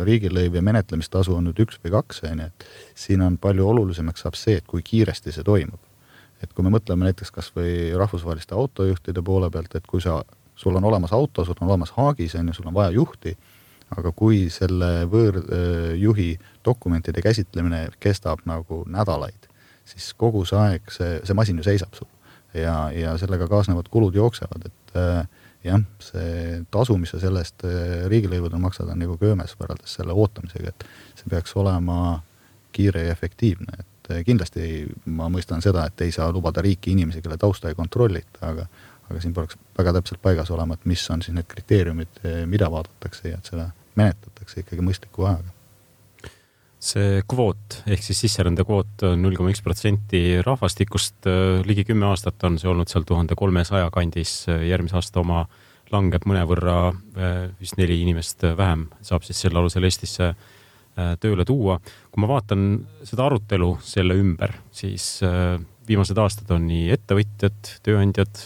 riigilõiv 0.09 0.59
ja 0.59 0.64
menetlemistasu 0.66 1.37
on 1.37 1.46
nüüd 1.48 1.62
üks 1.62 1.79
või 1.85 1.94
kaks, 1.94 2.25
on 2.27 2.42
ju, 2.42 2.51
et 2.51 2.66
siin 2.98 3.22
on 3.22 3.38
palju 3.40 3.68
olulisemaks 3.70 4.25
saab 4.27 4.38
see, 4.38 4.59
et 4.59 4.66
kui 4.68 4.83
kiiresti 4.87 5.35
see 5.35 5.46
toimub. 5.46 5.81
et 6.42 6.51
kui 6.53 6.64
me 6.66 6.72
mõtleme 6.75 7.07
näiteks 7.07 7.31
kas 7.31 7.53
või 7.55 7.92
rahvusvaheliste 7.94 8.57
autojuhtide 8.59 9.22
poole 9.22 9.46
pealt, 9.51 9.77
et 9.79 9.85
kui 9.87 10.03
sa, 10.03 10.25
sul 10.59 10.75
on 10.75 10.85
olemas 10.85 11.12
auto, 11.14 11.44
sul 11.44 11.55
on 11.61 11.68
olemas 11.68 11.92
haagis, 11.94 12.35
on 12.35 12.51
ju, 12.51 12.55
sul 12.57 12.66
on 12.66 12.75
vaja 12.75 12.90
juhti, 12.96 13.37
aga 13.94 14.11
kui 14.11 14.48
selle 14.51 15.05
võõrjuhi 15.12 16.33
dokumentide 16.66 17.22
käsitlemine 17.22 17.85
kestab 18.03 18.42
nagu 18.44 18.83
nädalaid, 18.90 19.46
siis 19.87 20.11
kogu 20.18 20.42
see 20.48 20.59
aeg 20.59 20.90
see, 20.90 21.20
see 21.22 21.38
masin 21.38 21.62
ju 21.62 21.68
seisab 21.68 21.94
sul 21.94 22.11
ja, 22.59 22.90
ja 22.90 23.14
sellega 23.22 23.46
kaasnevad 23.46 23.87
kulud 23.92 24.18
jooksevad, 24.18 24.66
et 24.66 24.98
äh, 24.98 25.22
jah, 25.64 25.81
see 26.03 26.61
tasu, 26.75 26.96
mis 26.98 27.12
sa 27.14 27.20
selle 27.22 27.42
eest 27.44 27.64
äh, 27.68 28.05
riigilõivudel 28.11 28.62
maksad, 28.62 28.90
on 28.92 29.01
nagu 29.03 29.16
köömes 29.20 29.55
võrreldes 29.59 29.96
selle 29.98 30.16
ootamisega, 30.16 30.72
et 30.72 30.87
see 31.20 31.31
peaks 31.31 31.55
olema 31.61 32.20
kiire 32.72 33.07
ja 33.07 33.14
efektiivne, 33.14 33.79
et 33.79 34.12
äh, 34.12 34.22
kindlasti 34.27 34.87
ma 35.07 35.31
mõistan 35.33 35.64
seda, 35.64 35.87
et 35.88 36.07
ei 36.07 36.14
saa 36.14 36.31
lubada 36.35 36.64
riiki 36.64 36.96
inimesi, 36.96 37.22
kelle 37.22 37.38
tausta 37.40 37.70
ei 37.70 37.79
kontrollita, 37.79 38.42
aga 38.53 38.66
aga 39.11 39.20
siin 39.20 39.35
peaks 39.37 39.59
väga 39.77 39.92
täpselt 39.98 40.22
paigas 40.25 40.51
olema, 40.55 40.79
et 40.79 40.87
mis 40.88 41.03
on 41.12 41.20
siis 41.22 41.35
need 41.37 41.48
kriteeriumid, 41.51 42.22
äh, 42.27 42.44
mida 42.48 42.70
vaadatakse 42.72 43.35
ja 43.35 43.40
et 43.40 43.51
seda 43.51 43.70
menetletakse 43.98 44.62
ikkagi 44.62 44.85
mõistliku 44.85 45.27
ajaga 45.29 45.51
see 46.83 47.21
kvoot 47.31 47.83
ehk 47.87 48.03
siis 48.03 48.25
sisserände 48.25 48.64
kvoot 48.66 49.05
on 49.07 49.21
null 49.23 49.37
koma 49.38 49.53
üks 49.53 49.62
protsenti 49.62 50.40
rahvastikust, 50.42 51.29
ligi 51.68 51.85
kümme 51.87 52.09
aastat 52.09 52.42
on 52.49 52.59
see 52.59 52.71
olnud 52.71 52.90
seal 52.90 53.07
tuhande 53.07 53.37
kolmesaja 53.38 53.90
kandis, 53.95 54.49
järgmise 54.49 54.99
aasta 54.99 55.23
oma 55.23 55.45
langeb 55.92 56.25
mõnevõrra, 56.27 56.77
vist 57.61 57.79
neli 57.79 58.01
inimest 58.03 58.42
vähem 58.59 58.88
saab 59.05 59.23
siis 59.27 59.45
selle 59.45 59.61
alusel 59.61 59.87
Eestisse 59.87 60.33
äh, 60.33 61.14
tööle 61.21 61.45
tuua. 61.49 61.79
kui 62.11 62.21
ma 62.21 62.29
vaatan 62.29 62.64
seda 63.07 63.27
arutelu 63.29 63.77
selle 63.85 64.16
ümber, 64.21 64.55
siis 64.75 65.23
äh, 65.25 65.57
viimased 65.88 66.18
aastad 66.18 66.51
on 66.55 66.66
nii 66.68 66.90
ettevõtjad, 66.97 67.77
tööandjad, 67.87 68.42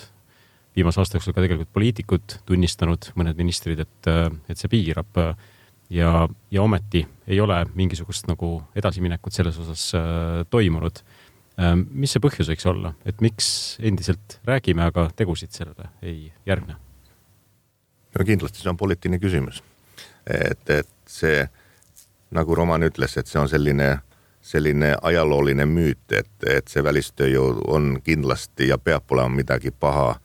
viimase 0.77 1.01
aasta 1.01 1.19
jooksul 1.19 1.35
ka 1.35 1.43
tegelikult 1.43 1.73
poliitikud 1.75 2.39
tunnistanud, 2.49 3.11
mõned 3.19 3.39
ministrid, 3.39 3.83
et, 3.83 4.11
äh, 4.11 4.29
et 4.49 4.61
see 4.61 4.71
piirab 4.73 5.23
ja, 5.91 6.29
ja 6.51 6.63
ometi 6.63 7.07
ei 7.27 7.41
ole 7.41 7.59
mingisugust 7.75 8.27
nagu 8.31 8.63
edasiminekut 8.77 9.33
selles 9.33 9.59
osas 9.59 9.93
äh, 9.95 10.43
toimunud 10.51 11.03
äh,. 11.61 11.77
mis 11.91 12.17
see 12.17 12.23
põhjus 12.23 12.51
võiks 12.53 12.67
olla, 12.71 12.95
et 13.07 13.21
miks 13.25 13.79
endiselt 13.81 14.41
räägime, 14.45 14.89
aga 14.91 15.09
tegusid 15.17 15.55
sellele 15.55 15.91
ei 16.03 16.33
järgne? 16.47 16.77
no 18.19 18.25
kindlasti 18.25 18.63
see 18.63 18.71
on 18.71 18.77
poliitiline 18.81 19.21
küsimus. 19.23 19.63
et, 20.27 20.71
et 20.71 20.89
see, 21.07 21.47
nagu 22.35 22.55
Roman 22.55 22.83
ütles, 22.83 23.17
et 23.17 23.31
see 23.31 23.41
on 23.41 23.49
selline, 23.49 23.99
selline 24.43 24.95
ajalooline 25.03 25.67
müüt, 25.71 26.05
et, 26.11 26.33
et 26.47 26.69
see 26.69 26.85
välistööjõud 26.85 27.63
on 27.69 27.97
kindlasti 28.05 28.71
ja 28.73 28.79
peab 28.79 29.13
olema 29.13 29.43
midagi 29.43 29.71
paha, 29.71 30.17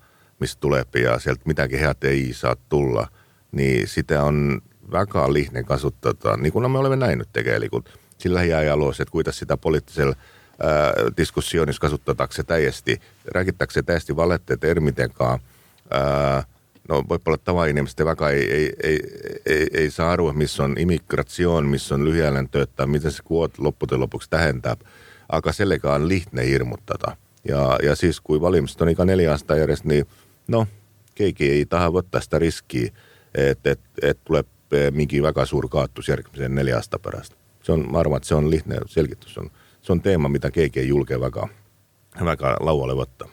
mis 0.41 0.55
tuleb 0.57 0.95
ja 0.97 1.19
sealt 1.21 1.45
midagi 1.45 1.77
head 1.77 2.09
ei 2.09 2.31
saa 2.33 2.55
tulla. 2.69 3.07
nii 3.51 3.87
sitä 3.87 4.23
on 4.23 4.61
väga 4.91 5.33
lihtne 5.33 5.63
kasutada, 5.63 6.37
niin 6.37 6.53
kuin 6.53 6.71
me 6.71 6.79
olemme 6.79 6.95
näinud 6.95 7.27
tegelikult 7.33 7.89
siin 8.17 8.33
lähiajaloos, 8.33 8.99
että 8.99 9.11
kuidas 9.11 9.39
sitä 9.39 9.57
poliittisella 9.57 10.15
äh, 10.15 11.15
diskussioonissa 11.17 11.79
kasutatakse 11.79 12.43
täiesti, 12.43 13.01
räägitakse 13.25 13.83
täiesti 13.83 14.15
valette 14.15 14.57
termitenkaan. 14.57 15.39
Äh, 15.95 16.45
no 16.89 17.01
võib-olla 17.01 17.37
tavainimeste 17.37 18.05
väga 18.05 18.29
ei, 18.29 18.51
ei, 18.51 18.73
ei, 18.83 18.99
ei, 19.45 19.67
ei 19.73 19.91
saa 19.91 20.11
aru, 20.11 20.31
mis 20.33 20.59
on 20.59 20.75
immigratsioon, 20.77 21.65
mis 21.69 21.91
on 21.91 22.05
lühiajaline 22.05 22.47
töötaja, 22.51 22.87
mitä 22.87 23.09
se 23.09 23.23
kvoot 23.27 23.59
loppujen 23.59 23.99
lopuksi 23.99 24.29
tähendab. 24.29 24.81
Aga 25.29 25.51
sellega 25.51 25.93
on 25.93 26.07
lihtne 26.07 26.45
hirmutada. 26.45 27.15
Ja, 27.47 27.79
ja 27.83 27.95
siis 27.95 28.19
kui 28.19 28.41
valimised 28.41 28.81
on 28.81 28.89
iga 28.89 29.05
neljä 29.05 29.31
aastaa 29.31 29.57
järjest, 29.57 29.85
niin 29.85 30.05
no, 30.47 30.67
keegi 31.15 31.49
ei 31.49 31.65
taha 31.65 31.89
võtta 31.93 32.21
sitä 32.21 32.39
riskiä, 32.39 32.91
että 33.33 33.71
et, 33.71 33.79
et 34.01 34.19
tuleb 34.25 34.47
mingi 34.91 35.23
väga 35.23 35.45
suur 35.45 35.67
kaotus 35.69 36.09
järgmise 36.09 36.49
nelja 36.49 36.75
aasta 36.75 36.99
pärast. 36.99 37.33
see 37.63 37.73
on, 37.73 37.85
ma 37.91 37.99
arvan, 37.99 38.17
et 38.17 38.23
see 38.23 38.35
on 38.35 38.49
lihtne 38.49 38.79
selgitus, 38.89 39.37
on, 39.37 39.51
see 39.81 39.93
on 39.93 40.01
teema, 40.01 40.29
mida 40.29 40.51
keegi 40.51 40.79
ei 40.79 40.87
julge 40.87 41.19
väga, 41.19 41.47
väga 42.25 42.55
lauale 42.59 42.95
võtta. 42.97 43.27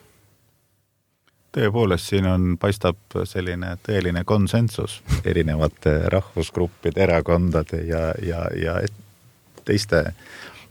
tõepoolest, 1.57 2.11
siin 2.11 2.27
on, 2.27 2.57
paistab 2.61 2.98
selline 3.24 3.77
tõeline 3.87 4.24
konsensus 4.24 5.03
erinevate 5.24 5.94
rahvusgruppide, 6.12 7.03
erakondade 7.03 7.83
ja, 7.87 8.12
ja, 8.22 8.44
ja 8.57 8.81
teiste, 9.64 10.12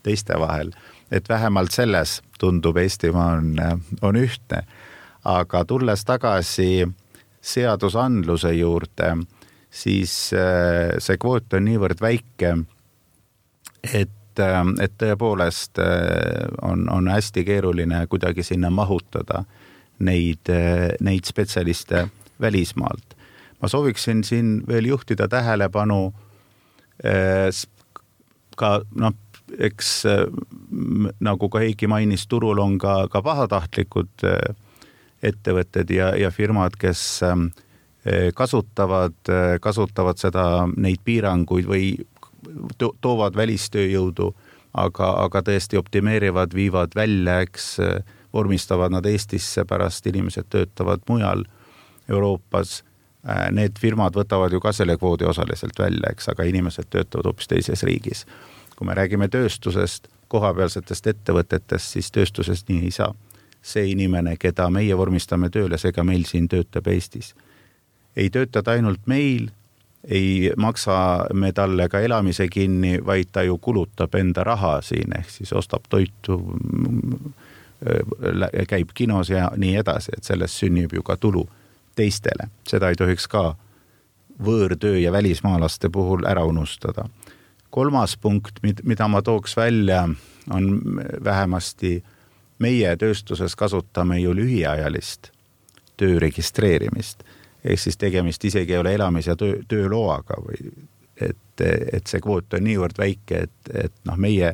teiste 0.03 0.39
vahel. 0.39 0.71
et 1.12 1.30
vähemalt 1.30 1.71
selles 1.71 2.21
tundub 2.39 2.77
Eestimaa 2.77 3.32
on, 3.38 3.56
on 4.01 4.15
ühtne. 4.15 4.63
aga 5.23 5.65
tulles 5.65 6.06
tagasi 6.06 6.88
seadusandluse 7.41 8.53
juurde 8.53 9.15
siis 9.71 10.32
äh, 10.34 10.95
see 11.03 11.17
kvoot 11.21 11.53
on 11.58 11.67
niivõrd 11.67 12.01
väike, 12.01 12.53
et, 13.84 14.39
äh, 14.39 14.60
et 14.84 14.95
tõepoolest 15.01 15.82
äh, 15.84 16.47
on, 16.65 16.88
on 16.93 17.09
hästi 17.11 17.45
keeruline 17.47 18.05
kuidagi 18.07 18.45
sinna 18.45 18.72
mahutada 18.74 19.43
neid, 19.99 20.49
neid 21.01 21.26
spetsialiste 21.26 22.07
välismaalt. 22.41 23.15
ma 23.61 23.68
sooviksin 23.68 24.24
siin 24.24 24.61
veel 24.68 24.86
juhtida 24.86 25.26
tähelepanu 25.28 26.13
ka 28.57 28.70
noh, 28.93 29.15
eks 29.57 29.89
nagu 31.20 31.49
ka 31.49 31.59
Heiki 31.59 31.88
mainis, 31.89 32.28
turul 32.28 32.61
on 32.61 32.78
ka, 32.78 33.07
ka 33.09 33.24
pahatahtlikud 33.26 34.28
ettevõtted 35.24 35.89
ja, 35.89 36.13
ja 36.13 36.30
firmad, 36.30 36.78
kes 36.78 37.24
Eh, 37.26 37.66
kasutavad, 38.34 39.16
eh, 39.30 39.60
kasutavad 39.62 40.18
seda, 40.18 40.68
neid 40.78 41.01
piiranguid 41.03 41.68
või 41.68 41.93
to 42.78 42.93
toovad 43.01 43.36
välistööjõudu, 43.36 44.32
aga, 44.74 45.10
aga 45.26 45.41
tõesti 45.41 45.80
optimeerivad, 45.80 46.53
viivad 46.53 46.95
välja, 46.95 47.41
eks 47.41 47.80
eh, 47.80 48.03
vormistavad 48.34 48.91
nad 48.91 49.05
Eestisse, 49.05 49.66
pärast 49.66 50.08
inimesed 50.08 50.49
töötavad 50.49 51.01
mujal 51.10 51.45
Euroopas. 52.10 52.84
Need 53.51 53.80
firmad 53.82 54.16
võtavad 54.16 54.53
ju 54.53 54.60
ka 54.64 54.72
selle 54.72 54.95
kvoodi 54.97 55.26
osaliselt 55.28 55.80
välja, 55.80 56.14
eks, 56.14 56.30
aga 56.32 56.45
inimesed 56.47 56.88
töötavad 56.89 57.26
hoopis 57.28 57.47
teises 57.47 57.84
riigis. 57.84 58.26
kui 58.78 58.88
me 58.88 58.93
räägime 58.93 59.28
tööstusest, 59.28 60.08
kohapealsetest 60.28 61.08
ettevõtetest, 61.08 61.95
siis 61.95 62.12
tööstuses 62.12 62.64
nii 62.70 62.84
ei 62.84 62.91
saa. 62.91 63.14
see 63.62 63.89
inimene, 63.91 64.38
keda 64.38 64.70
meie 64.70 64.97
vormistame 64.97 65.49
tööle, 65.49 65.78
see 65.78 65.91
ka 65.91 66.03
meil 66.03 66.24
siin 66.24 66.47
töötab 66.47 66.88
Eestis. 66.88 67.34
Ei 68.18 68.32
tööta 68.34 68.63
ta 68.65 68.74
ainult 68.74 69.05
meil, 69.05 69.49
ei 70.07 70.51
maksa 70.57 71.28
me 71.34 71.51
talle 71.53 71.88
ka 71.91 72.01
elamise 72.01 72.47
kinni, 72.49 72.97
vaid 73.05 73.30
ta 73.32 73.43
ju 73.45 73.57
kulutab 73.61 74.15
enda 74.15 74.43
raha 74.47 74.80
siin, 74.82 75.13
ehk 75.20 75.30
siis 75.30 75.53
ostab 75.53 75.86
toitu, 75.89 76.39
käib 78.68 78.93
kinos 78.97 79.30
ja 79.30 79.51
nii 79.55 79.76
edasi, 79.84 80.15
et 80.18 80.26
sellest 80.26 80.63
sünnib 80.63 80.95
ju 80.97 81.03
ka 81.05 81.18
tulu 81.18 81.45
teistele, 81.95 82.49
seda 82.68 82.89
ei 82.89 82.97
tohiks 82.97 83.28
ka 83.30 83.51
võõrtöö 84.43 84.97
ja 85.01 85.11
välismaalaste 85.11 85.89
puhul 85.89 86.26
ära 86.26 86.45
unustada. 86.45 87.09
kolmas 87.70 88.18
punkt, 88.18 88.59
mida 88.84 89.07
ma 89.07 89.22
tooks 89.22 89.57
välja, 89.57 90.09
on 90.49 90.82
vähemasti 91.24 92.03
meie 92.59 92.95
tööstuses 92.97 93.55
kasutame 93.55 94.20
ju 94.20 94.34
lühiajalist 94.34 95.32
töö 95.97 96.20
registreerimist. 96.20 97.24
Ehk 97.64 97.80
siis 97.80 97.97
tegemist 97.97 98.45
isegi 98.45 98.74
ei 98.74 98.80
ole 98.80 98.95
elamis- 98.95 99.28
ja 99.28 99.36
töö, 99.36 99.62
tööloaga 99.68 100.39
või 100.43 100.72
et, 101.22 101.62
et 101.93 102.08
see 102.08 102.22
kvoot 102.22 102.53
on 102.53 102.64
niivõrd 102.64 102.97
väike, 102.97 103.47
et, 103.47 103.74
et 103.74 103.93
noh, 104.05 104.18
meie, 104.18 104.53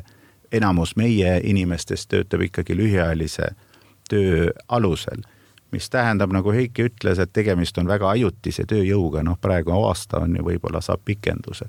enamus 0.52 0.96
meie 0.96 1.40
inimestest 1.44 2.08
töötab 2.08 2.46
ikkagi 2.48 2.76
lühiajalise 2.76 3.52
töö 4.08 4.50
alusel 4.68 5.24
mis 5.74 5.90
tähendab, 5.90 6.32
nagu 6.32 6.52
Heiki 6.54 6.86
ütles, 6.88 7.18
et 7.18 7.32
tegemist 7.34 7.78
on 7.80 7.88
väga 7.90 8.06
ajutise 8.14 8.62
tööjõuga, 8.70 9.24
noh 9.26 9.38
praegu 9.42 9.74
aasta 9.74 10.20
on 10.22 10.36
ju, 10.38 10.44
võib-olla 10.46 10.82
saab 10.84 11.02
pikenduse. 11.04 11.66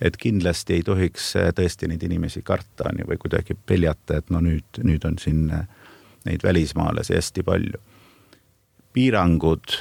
et 0.00 0.16
kindlasti 0.16 0.76
ei 0.76 0.82
tohiks 0.86 1.32
äh, 1.36 1.48
tõesti 1.56 1.88
neid 1.90 2.02
inimesi 2.06 2.42
karta 2.46 2.90
on 2.90 3.00
ju, 3.00 3.06
või 3.08 3.18
kuidagi 3.18 3.56
peljata, 3.66 4.20
et 4.20 4.30
no 4.30 4.42
nüüd, 4.44 4.82
nüüd 4.84 5.06
on 5.08 5.16
siin 5.18 5.48
äh, 5.50 5.64
neid 6.28 6.44
välismaalasi 6.44 7.16
hästi 7.16 7.42
palju. 7.42 7.80
piirangud, 8.92 9.78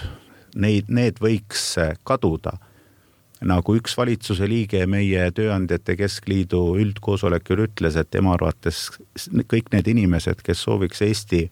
neid, 0.55 0.89
need 0.89 1.19
võiks 1.23 1.69
äh, 1.81 1.95
kaduda. 2.07 2.57
Nagu 3.45 3.75
üks 3.77 3.93
valitsuse 3.97 4.47
liige 4.49 4.81
meie 4.89 5.27
Tööandjate 5.35 5.93
Keskliidu 5.99 6.61
üldkoosolekul 6.81 7.67
ütles, 7.67 7.97
et 7.99 8.09
tema 8.09 8.33
arvates 8.33 8.87
kõik 9.45 9.69
need 9.75 9.89
inimesed, 9.93 10.41
kes 10.41 10.63
sooviks 10.65 11.03
Eesti 11.05 11.43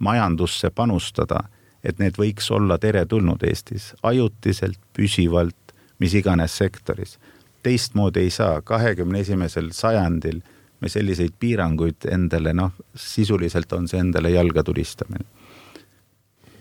majandusse 0.00 0.70
panustada, 0.72 1.44
et 1.84 2.00
need 2.00 2.16
võiks 2.16 2.48
olla 2.54 2.78
teretulnud 2.80 3.44
Eestis 3.44 3.90
ajutiselt, 4.02 4.80
püsivalt, 4.96 5.76
mis 6.00 6.14
iganes 6.14 6.56
sektoris. 6.56 7.18
teistmoodi 7.62 8.20
ei 8.20 8.30
saa, 8.30 8.62
kahekümne 8.62 9.20
esimesel 9.20 9.70
sajandil 9.70 10.40
me 10.80 10.88
selliseid 10.88 11.36
piiranguid 11.38 12.08
endale, 12.10 12.52
noh, 12.52 12.72
sisuliselt 12.96 13.72
on 13.72 13.86
see 13.88 14.00
endale 14.00 14.32
jalga 14.32 14.64
tulistamine 14.64 15.28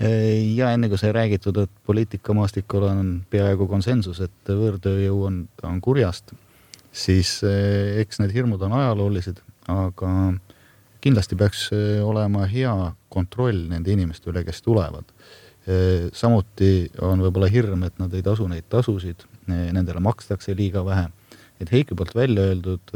ja 0.01 0.71
enne 0.73 0.89
kui 0.89 0.97
sai 0.97 1.11
räägitud, 1.13 1.57
et 1.61 1.71
poliitikamaastikul 1.85 2.85
on 2.87 3.09
peaaegu 3.29 3.67
konsensus, 3.69 4.21
et 4.23 4.49
võõrtööjõu 4.49 5.25
on, 5.27 5.43
on 5.67 5.81
kurjast, 5.83 6.33
siis 6.91 7.39
eh, 7.47 7.99
eks 8.01 8.21
need 8.21 8.33
hirmud 8.35 8.61
on 8.65 8.75
ajaloolised, 8.79 9.41
aga 9.71 10.11
kindlasti 11.03 11.37
peaks 11.39 11.67
eh, 11.75 12.01
olema 12.03 12.47
hea 12.49 12.73
kontroll 13.11 13.67
nende 13.71 13.93
inimeste 13.93 14.31
üle, 14.31 14.43
kes 14.47 14.61
tulevad. 14.65 15.07
Eh, 15.69 16.09
samuti 16.17 16.89
on 17.05 17.23
võib-olla 17.23 17.51
hirm, 17.51 17.85
et 17.87 18.01
nad 18.01 18.13
ei 18.17 18.25
tasu 18.25 18.47
neid 18.49 18.67
tasusid, 18.71 19.27
nendele 19.51 19.99
makstakse 20.03 20.55
liiga 20.55 20.85
vähe. 20.85 21.09
et 21.61 21.71
Heiki 21.71 21.93
poolt 21.93 22.15
välja 22.15 22.41
öeldud 22.49 22.91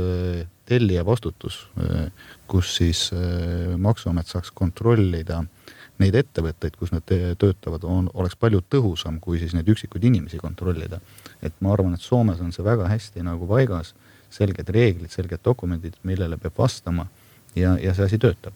tellija 0.65 1.03
vastutus, 1.05 1.67
kus 2.47 2.71
siis 2.77 3.11
Maksuamet 3.77 4.25
saaks 4.25 4.49
kontrollida 4.51 5.43
neid 6.01 6.15
ettevõtteid, 6.19 6.75
kus 6.79 6.91
nad 6.91 7.05
töötavad, 7.07 7.85
on, 7.87 8.09
oleks 8.13 8.35
palju 8.39 8.61
tõhusam, 8.71 9.19
kui 9.23 9.39
siis 9.39 9.53
neid 9.55 9.69
üksikuid 9.71 10.03
inimesi 10.03 10.39
kontrollida. 10.41 10.99
et 11.41 11.53
ma 11.61 11.73
arvan, 11.73 11.93
et 11.93 12.01
Soomes 12.01 12.41
on 12.41 12.51
see 12.51 12.63
väga 12.65 12.89
hästi 12.89 13.23
nagu 13.23 13.47
paigas, 13.47 13.93
selged 14.29 14.69
reeglid, 14.69 15.11
selged 15.11 15.39
dokumendid, 15.43 15.95
millele 16.03 16.37
peab 16.37 16.57
vastama 16.57 17.07
ja, 17.55 17.77
ja 17.77 17.93
see 17.93 18.05
asi 18.05 18.17
töötab. 18.17 18.53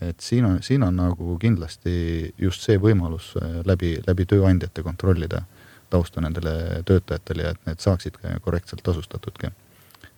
et 0.00 0.20
siin 0.20 0.44
on, 0.44 0.62
siin 0.62 0.82
on 0.82 0.96
nagu 0.96 1.38
kindlasti 1.42 2.34
just 2.38 2.62
see 2.62 2.78
võimalus 2.78 3.32
äh, 3.40 3.62
läbi, 3.66 3.96
läbi 4.06 4.26
tööandjate 4.26 4.82
kontrollida 4.82 5.42
tausta 5.90 6.20
nendele 6.20 6.82
töötajatele 6.86 7.42
ja 7.42 7.54
et 7.54 7.66
need 7.66 7.80
saaksid 7.82 8.20
korrektselt 8.44 8.84
tasustatudki. 8.84 9.50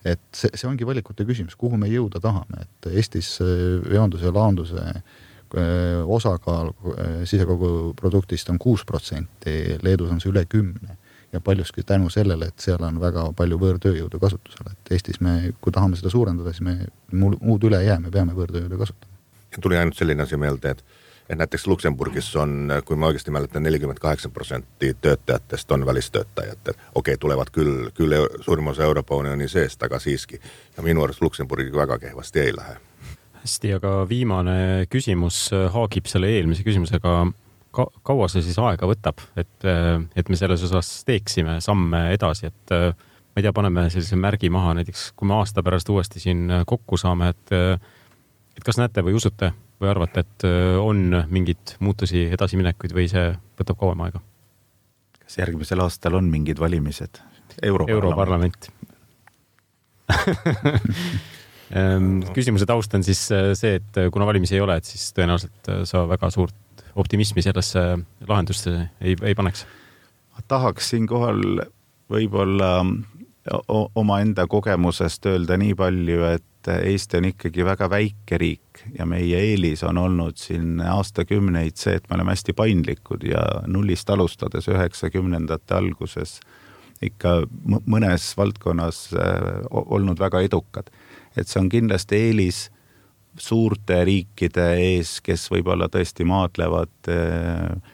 et 0.05 0.21
see, 0.35 0.51
see 0.53 0.67
ongi 0.67 0.85
valikute 0.85 1.25
küsimus, 1.25 1.55
kuhu 1.55 1.77
me 1.77 1.87
jõuda 1.87 2.19
tahame, 2.21 2.65
et 2.65 2.91
Eestis 2.91 3.37
äh, 3.41 3.81
veonduse 3.89 4.27
ja 4.27 4.33
laonduse 4.35 4.77
äh, 4.81 5.03
osakaal 6.05 6.71
sisekoguproduktist 7.27 8.49
on 8.49 8.59
kuus 8.59 8.85
protsenti, 8.87 9.77
Leedus 9.83 10.11
on 10.11 10.21
see 10.23 10.31
üle 10.31 10.45
kümne 10.49 10.97
ja 11.33 11.41
paljuski 11.41 11.83
tänu 11.83 12.09
sellele, 12.09 12.45
et 12.51 12.59
seal 12.59 12.83
on 12.83 12.99
väga 12.99 13.29
palju 13.35 13.59
võõrtööjõudu 13.59 14.19
kasutusel, 14.19 14.71
et 14.71 14.91
Eestis 14.95 15.21
me, 15.23 15.53
kui 15.61 15.71
tahame 15.71 15.99
seda 15.99 16.11
suurendada, 16.11 16.51
siis 16.51 16.65
me, 16.65 16.77
muud 17.11 17.63
üle 17.67 17.79
ei 17.79 17.87
jää, 17.87 17.99
me 18.03 18.11
peame 18.11 18.35
võõrtööjõudu 18.35 18.79
kasutama. 18.79 19.11
tuli 19.61 19.77
ainult 19.77 19.95
selline 19.95 20.23
asi 20.23 20.37
meelde, 20.37 20.75
et 20.75 20.83
et 21.29 21.37
näiteks 21.37 21.67
Luksemburgis 21.67 22.35
on, 22.35 22.71
kui 22.85 22.97
ma 22.99 23.07
õigesti 23.07 23.31
mäletan, 23.31 23.63
nelikümmend 23.63 23.99
kaheksa 24.03 24.29
protsenti 24.29 24.93
töötajatest 25.01 25.71
on 25.71 25.85
välistöötajad, 25.85 26.57
et 26.57 26.69
okei 26.69 27.13
okay,, 27.13 27.17
tulevad 27.17 27.53
küll, 27.55 27.89
küll 27.95 28.15
suurim 28.41 28.67
osa 28.67 28.83
Euroopa 28.83 29.15
Unioni 29.15 29.47
seest, 29.47 29.83
aga 29.83 29.99
siiski. 29.99 30.41
ja 30.77 30.83
minu 30.83 31.03
arust 31.03 31.21
Luksemburgiga 31.21 31.77
väga 31.77 31.99
kehvasti 31.99 32.39
ei 32.39 32.55
lähe. 32.55 32.75
Hästi, 33.41 33.75
aga 33.77 33.93
viimane 34.09 34.57
küsimus 34.91 35.47
haagib 35.73 36.09
selle 36.09 36.29
eelmise 36.31 36.65
küsimusega 36.65 37.13
ka, 37.75 37.87
kaua 38.05 38.27
see 38.31 38.43
siis 38.45 38.59
aega 38.61 38.89
võtab, 38.89 39.23
et, 39.39 39.65
et 39.65 40.29
me 40.29 40.39
selles 40.39 40.63
osas 40.67 40.89
teeksime 41.07 41.59
samme 41.63 42.03
edasi, 42.15 42.51
et 42.51 42.75
ma 42.75 43.39
ei 43.39 43.45
tea, 43.45 43.53
paneme 43.55 43.87
sellise 43.93 44.19
märgi 44.19 44.51
maha 44.53 44.75
näiteks, 44.79 45.11
kui 45.17 45.29
me 45.29 45.37
aasta 45.39 45.63
pärast 45.65 45.89
uuesti 45.89 46.21
siin 46.23 46.61
kokku 46.67 46.99
saame, 47.01 47.31
et, 47.33 47.55
et 48.57 48.65
kas 48.67 48.79
näete 48.81 49.03
või 49.05 49.15
usute 49.17 49.53
või 49.81 49.89
arvate, 49.93 50.25
et 50.25 50.47
on 50.81 51.23
mingeid 51.31 51.77
muutusi, 51.81 52.27
edasiminekuid 52.35 52.93
või 52.95 53.07
see 53.11 53.31
võtab 53.59 53.79
kauem 53.81 54.05
aega? 54.07 54.23
kas 55.21 55.39
järgmisel 55.39 55.79
aastal 55.79 56.17
on 56.19 56.27
mingid 56.27 56.59
valimised? 56.59 57.21
Europarlament 57.63 58.67
ehm, 60.11 60.41
küsimuse 62.35 62.67
taust 62.67 62.93
on 62.97 63.03
siis 63.07 63.21
see, 63.29 63.75
et 63.77 63.99
kuna 64.11 64.25
valimisi 64.27 64.57
ei 64.57 64.63
ole, 64.63 64.75
et 64.81 64.87
siis 64.87 65.11
tõenäoliselt 65.15 65.71
sa 65.87 66.03
väga 66.09 66.29
suurt 66.33 66.85
optimismi 66.99 67.43
sellesse 67.45 67.83
lahendusse 68.27 68.73
ei, 68.99 69.15
ei 69.15 69.35
paneks? 69.37 69.65
tahaks 70.51 70.89
siinkohal 70.91 71.61
võib-olla 72.11 72.71
omaenda 73.95 74.45
kogemusest 74.47 75.25
öelda 75.31 75.57
nii 75.57 75.75
palju, 75.77 76.23
et 76.29 76.47
Eesti 76.71 77.17
on 77.17 77.25
ikkagi 77.31 77.65
väga 77.65 77.87
väike 77.89 78.37
riik 78.37 78.83
ja 78.93 79.05
meie 79.09 79.39
eelis 79.49 79.81
on 79.87 79.97
olnud 79.97 80.37
siin 80.37 80.81
aastakümneid 80.85 81.79
see, 81.79 81.95
et 81.97 82.09
me 82.09 82.19
oleme 82.19 82.35
hästi 82.35 82.53
paindlikud 82.53 83.25
ja 83.25 83.41
nullist 83.65 84.09
alustades 84.13 84.69
üheksakümnendate 84.69 85.73
alguses 85.73 86.37
ikka 87.01 87.41
mõnes 87.65 88.27
valdkonnas 88.37 89.07
äh, 89.17 89.63
olnud 89.71 90.19
väga 90.21 90.43
edukad. 90.45 90.91
Et 91.37 91.47
see 91.47 91.61
on 91.61 91.69
kindlasti 91.71 92.19
eelis 92.27 92.65
suurte 93.39 94.01
riikide 94.07 94.67
ees, 94.81 95.19
kes 95.23 95.47
võib-olla 95.51 95.87
tõesti 95.91 96.25
maadlevad 96.27 97.11
äh, 97.11 97.93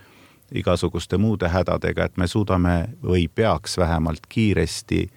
igasuguste 0.58 1.20
muude 1.22 1.50
hädadega, 1.52 2.08
et 2.08 2.18
me 2.18 2.28
suudame 2.28 2.78
või 3.04 3.28
peaks 3.28 3.78
vähemalt 3.78 4.26
kiiresti, 4.30 5.08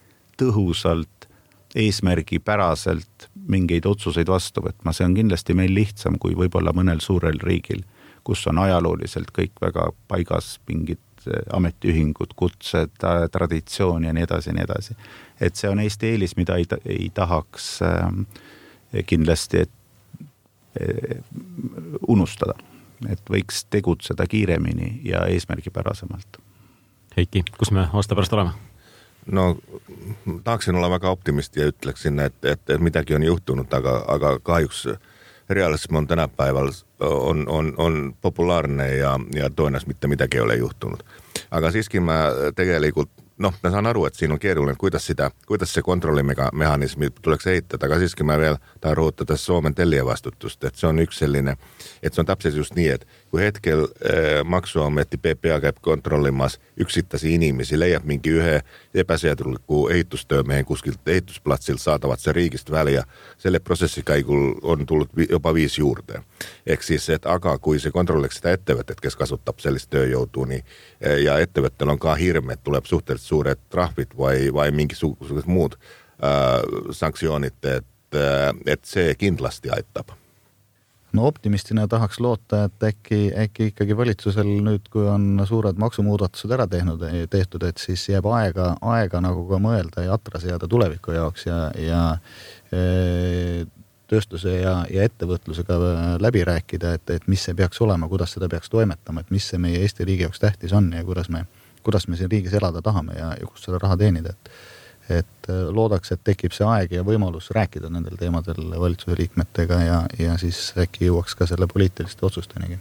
tõhusalt, 0.40 1.28
eesmärgipäraselt 1.74 3.28
mingeid 3.50 3.86
otsuseid 3.86 4.28
vastu 4.28 4.64
võtma, 4.64 4.92
see 4.92 5.06
on 5.06 5.14
kindlasti 5.14 5.54
meil 5.54 5.72
lihtsam 5.74 6.18
kui 6.18 6.34
võib-olla 6.34 6.74
mõnel 6.74 7.02
suurel 7.02 7.38
riigil, 7.42 7.84
kus 8.26 8.42
on 8.50 8.58
ajalooliselt 8.58 9.30
kõik 9.36 9.54
väga 9.62 9.86
paigas, 10.10 10.58
mingid 10.68 11.00
ametiühingud, 11.52 12.32
kutsed, 12.36 12.96
traditsioon 13.32 14.04
ja 14.04 14.12
nii 14.12 14.24
edasi 14.28 14.50
ja 14.50 14.54
nii 14.54 14.64
edasi. 14.64 14.96
et 15.40 15.56
see 15.56 15.70
on 15.70 15.80
Eesti 15.80 16.14
eelis, 16.14 16.36
mida 16.36 16.56
ei, 16.56 16.66
ei 16.84 17.10
tahaks 17.14 17.82
äh, 17.82 19.04
kindlasti, 19.06 19.66
et 19.66 19.76
Eh, 20.80 21.18
unustada, 22.08 22.54
et 23.10 23.22
võiks 23.26 23.64
tegutseda 23.74 24.22
kiiremini 24.30 25.00
ja 25.02 25.24
eesmärgipärasemalt. 25.26 26.38
Heiki, 27.16 27.42
kus 27.58 27.72
me 27.74 27.88
aasta 27.90 28.14
pärast 28.14 28.36
oleme? 28.38 28.52
no 29.26 29.58
tahaksin 30.44 30.78
olla 30.78 30.90
väga 30.90 31.10
optimist 31.10 31.56
ja 31.56 31.66
ütleksin, 31.72 32.20
et, 32.22 32.38
et, 32.44 32.62
et 32.70 32.80
midagi 32.80 33.14
on 33.18 33.26
juhtunud, 33.26 33.72
aga, 33.74 33.96
aga 34.14 34.30
kahjuks 34.38 34.86
realism 35.50 35.96
on 35.96 36.06
tänapäeval, 36.06 36.72
on, 37.00 37.48
on, 37.48 37.74
on 37.76 38.14
populaarne 38.20 38.88
ja, 38.96 39.18
ja 39.34 39.50
tõenäoliselt 39.50 39.90
mitte 39.90 40.08
midagi 40.08 40.38
ei 40.38 40.44
ole 40.46 40.56
juhtunud. 40.56 41.02
aga 41.50 41.70
siiski 41.70 42.00
ma 42.00 42.14
tegelikult 42.54 43.10
noh, 43.40 43.54
ma 43.62 43.70
saan 43.72 43.88
aru, 43.88 44.04
et 44.06 44.14
siin 44.14 44.32
on 44.32 44.38
keeruline, 44.38 44.76
kuidas 44.78 45.06
seda, 45.06 45.30
kuidas 45.46 45.72
see 45.74 45.82
kontrollimehhanismi 45.82 47.10
tuleks 47.22 47.46
ehitada, 47.52 47.86
aga 47.86 47.98
siiski 48.02 48.26
ma 48.26 48.36
veel 48.40 48.58
tahan 48.80 48.98
rõhutada 48.98 49.36
Soome 49.40 49.72
tellija 49.76 50.04
vastutust, 50.06 50.64
et 50.64 50.76
see 50.76 50.88
on 50.88 51.00
üks 51.04 51.22
selline, 51.22 51.56
et 52.02 52.14
see 52.14 52.22
on 52.22 52.28
täpselt 52.28 52.58
just 52.60 52.76
nii, 52.76 52.88
et 52.98 53.06
kui 53.30 53.42
hetkel 53.42 53.84
äh, 53.84 54.44
Maksuameti 54.44 55.18
PPA 55.18 55.60
käib 55.60 55.76
kontrollimas 55.80 56.58
üksitasi 56.80 57.34
inimesi, 57.34 57.78
leiab 57.78 58.04
mingi 58.04 58.32
ühe 58.34 58.60
ebaseadusliku 58.94 59.88
ehitustöömehe 59.94 60.64
kuskilt 60.64 61.08
ehitusplatsilt, 61.08 61.80
saadavad 61.80 62.18
see 62.18 62.34
riigist 62.34 62.70
välja, 62.70 63.04
selle 63.38 63.60
protsessi 63.62 64.02
käigul 64.06 64.56
on 64.62 64.86
tulnud 64.86 65.14
juba 65.28 65.54
viis 65.54 65.78
juurde. 65.78 66.22
ehk 66.66 66.82
siis, 66.82 67.08
et 67.10 67.26
aga 67.26 67.58
kui 67.58 67.78
see 67.78 67.92
kontrolliks 67.94 68.40
seda 68.40 68.54
ettevõtet, 68.58 69.00
kes 69.00 69.16
kasutab 69.16 69.58
sellist 69.62 69.90
tööjõudu, 69.90 70.44
nii 70.50 70.62
ja 71.24 71.38
ettevõttel 71.38 71.94
on 71.94 71.98
ka 71.98 72.14
hirm, 72.14 72.50
et 72.50 72.64
tuleb 72.64 72.84
suhteliselt 72.84 73.28
suured 73.28 73.62
trahvid 73.70 74.16
või, 74.18 74.50
või 74.52 74.74
mingisugused 74.82 75.46
muud 75.46 75.76
äh, 75.78 76.58
sanktsioonid, 76.90 77.62
et, 77.76 78.18
äh, 78.18 78.50
et 78.66 78.84
see 78.84 79.14
kindlasti 79.14 79.70
aitab 79.70 80.19
no 81.12 81.26
optimistina 81.26 81.86
tahaks 81.88 82.20
loota, 82.20 82.64
et 82.68 82.84
äkki, 82.90 83.20
äkki 83.44 83.70
ikkagi 83.72 83.96
valitsusel 83.96 84.50
nüüd, 84.64 84.86
kui 84.92 85.08
on 85.10 85.42
suured 85.48 85.78
maksumuudatused 85.80 86.54
ära 86.54 86.66
tehnud, 86.70 87.02
tehtud, 87.30 87.66
et 87.66 87.82
siis 87.82 88.06
jääb 88.12 88.28
aega, 88.30 88.74
aega 88.94 89.22
nagu 89.24 89.46
ka 89.50 89.60
mõelda 89.62 90.06
ja 90.06 90.16
atra 90.18 90.40
seada 90.42 90.68
tuleviku 90.70 91.14
jaoks 91.16 91.46
ja, 91.48 91.60
ja 91.78 92.02
e, 92.72 93.66
tööstuse 94.10 94.56
ja, 94.60 94.74
ja 94.90 95.06
ettevõtlusega 95.06 95.78
läbi 96.22 96.44
rääkida, 96.46 96.94
et, 96.98 97.14
et 97.14 97.28
mis 97.30 97.42
see 97.46 97.56
peaks 97.58 97.80
olema, 97.84 98.08
kuidas 98.10 98.34
seda 98.36 98.50
peaks 98.50 98.70
toimetama, 98.72 99.24
et 99.24 99.34
mis 99.34 99.46
see 99.50 99.60
meie 99.62 99.82
Eesti 99.84 100.06
riigi 100.08 100.26
jaoks 100.26 100.42
tähtis 100.42 100.74
on 100.76 100.92
ja 100.94 101.04
kuidas 101.06 101.30
me, 101.30 101.46
kuidas 101.86 102.08
me 102.08 102.18
siin 102.18 102.30
riigis 102.30 102.54
elada 102.58 102.82
tahame 102.82 103.18
ja, 103.18 103.32
ja 103.38 103.48
kust 103.50 103.66
seda 103.66 103.82
raha 103.82 103.98
teenida, 104.00 104.34
et 104.34 104.52
et 105.10 105.48
äh, 105.50 105.62
loodaks, 105.74 106.12
et 106.14 106.22
tekib 106.24 106.54
see 106.56 106.66
aeg 106.66 106.94
ja 106.94 107.04
võimalus 107.06 107.50
rääkida 107.54 107.90
nendel 107.92 108.18
teemadel 108.20 108.70
valitsuse 108.80 109.18
liikmetega 109.18 109.80
ja, 109.84 110.00
ja 110.18 110.36
siis 110.40 110.70
äkki 110.80 111.08
jõuaks 111.08 111.36
ka 111.38 111.48
selle 111.50 111.68
poliitiliste 111.70 112.26
otsustenigi. 112.26 112.78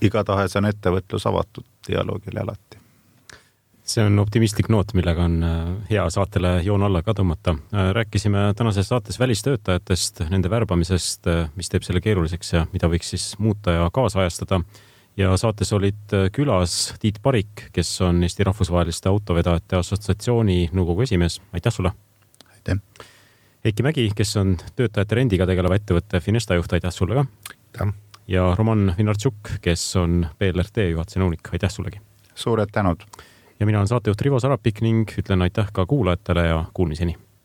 igatahes 0.00 0.56
on 0.56 0.68
ettevõtlus 0.68 1.26
avatud 1.26 1.64
dialoogile 1.88 2.40
alati 2.40 2.78
see 3.88 4.04
on 4.04 4.18
optimistlik 4.20 4.68
noot, 4.68 4.92
millega 4.94 5.24
on 5.24 5.38
äh, 5.42 5.68
hea 5.90 6.04
saatele 6.12 6.58
joon 6.62 6.82
alla 6.84 7.02
ka 7.02 7.14
tõmmata. 7.16 7.56
Äh, 7.72 7.90
rääkisime 7.96 8.52
tänases 8.56 8.88
saates 8.88 9.18
välistöötajatest, 9.18 10.26
nende 10.28 10.50
värbamisest, 10.50 11.30
mis 11.56 11.72
teeb 11.72 11.86
selle 11.86 12.04
keeruliseks 12.04 12.52
ja 12.52 12.66
mida 12.72 12.90
võiks 12.92 13.14
siis 13.14 13.30
muuta 13.40 13.78
ja 13.78 13.88
kaasajastada 13.92 14.60
ja 15.18 15.36
saates 15.36 15.72
olid 15.72 16.14
äh, 16.14 16.28
külas 16.32 16.94
Tiit 17.00 17.18
Parik, 17.22 17.68
kes 17.72 17.90
on 18.06 18.22
Eesti 18.22 18.44
Rahvusvaheliste 18.46 19.10
Autovedajate 19.10 19.76
Assotsiatsiooni 19.76 20.70
nõukogu 20.72 21.02
esimees. 21.06 21.40
aitäh 21.52 21.74
sulle! 21.74 21.92
aitäh! 22.52 22.78
Heiki 23.64 23.82
Mägi, 23.82 24.08
kes 24.14 24.36
on 24.38 24.56
töötajate 24.76 25.18
rendiga 25.18 25.46
tegeleva 25.46 25.78
ettevõtte 25.78 26.20
Finesta 26.22 26.54
juht, 26.54 26.72
aitäh 26.72 26.94
sulle 26.94 27.18
ka! 27.18 27.26
aitäh! 27.58 27.94
ja 28.28 28.52
Roman 28.58 28.94
Vinartšuk, 28.98 29.58
kes 29.64 29.84
on 29.96 30.26
BLRT 30.38 30.90
juhatuse 30.92 31.22
nõunik, 31.22 31.50
aitäh 31.52 31.72
sullegi! 31.74 32.02
suured 32.34 32.70
tänud! 32.72 33.02
ja 33.58 33.66
mina 33.66 33.82
olen 33.82 33.90
saatejuht 33.90 34.20
Rivo 34.22 34.40
Sarapik 34.40 34.84
ning 34.86 35.18
ütlen 35.18 35.42
aitäh 35.42 35.72
ka 35.72 35.86
kuulajatele 35.86 36.46
ja 36.46 36.64
kuulmiseni 36.74 37.18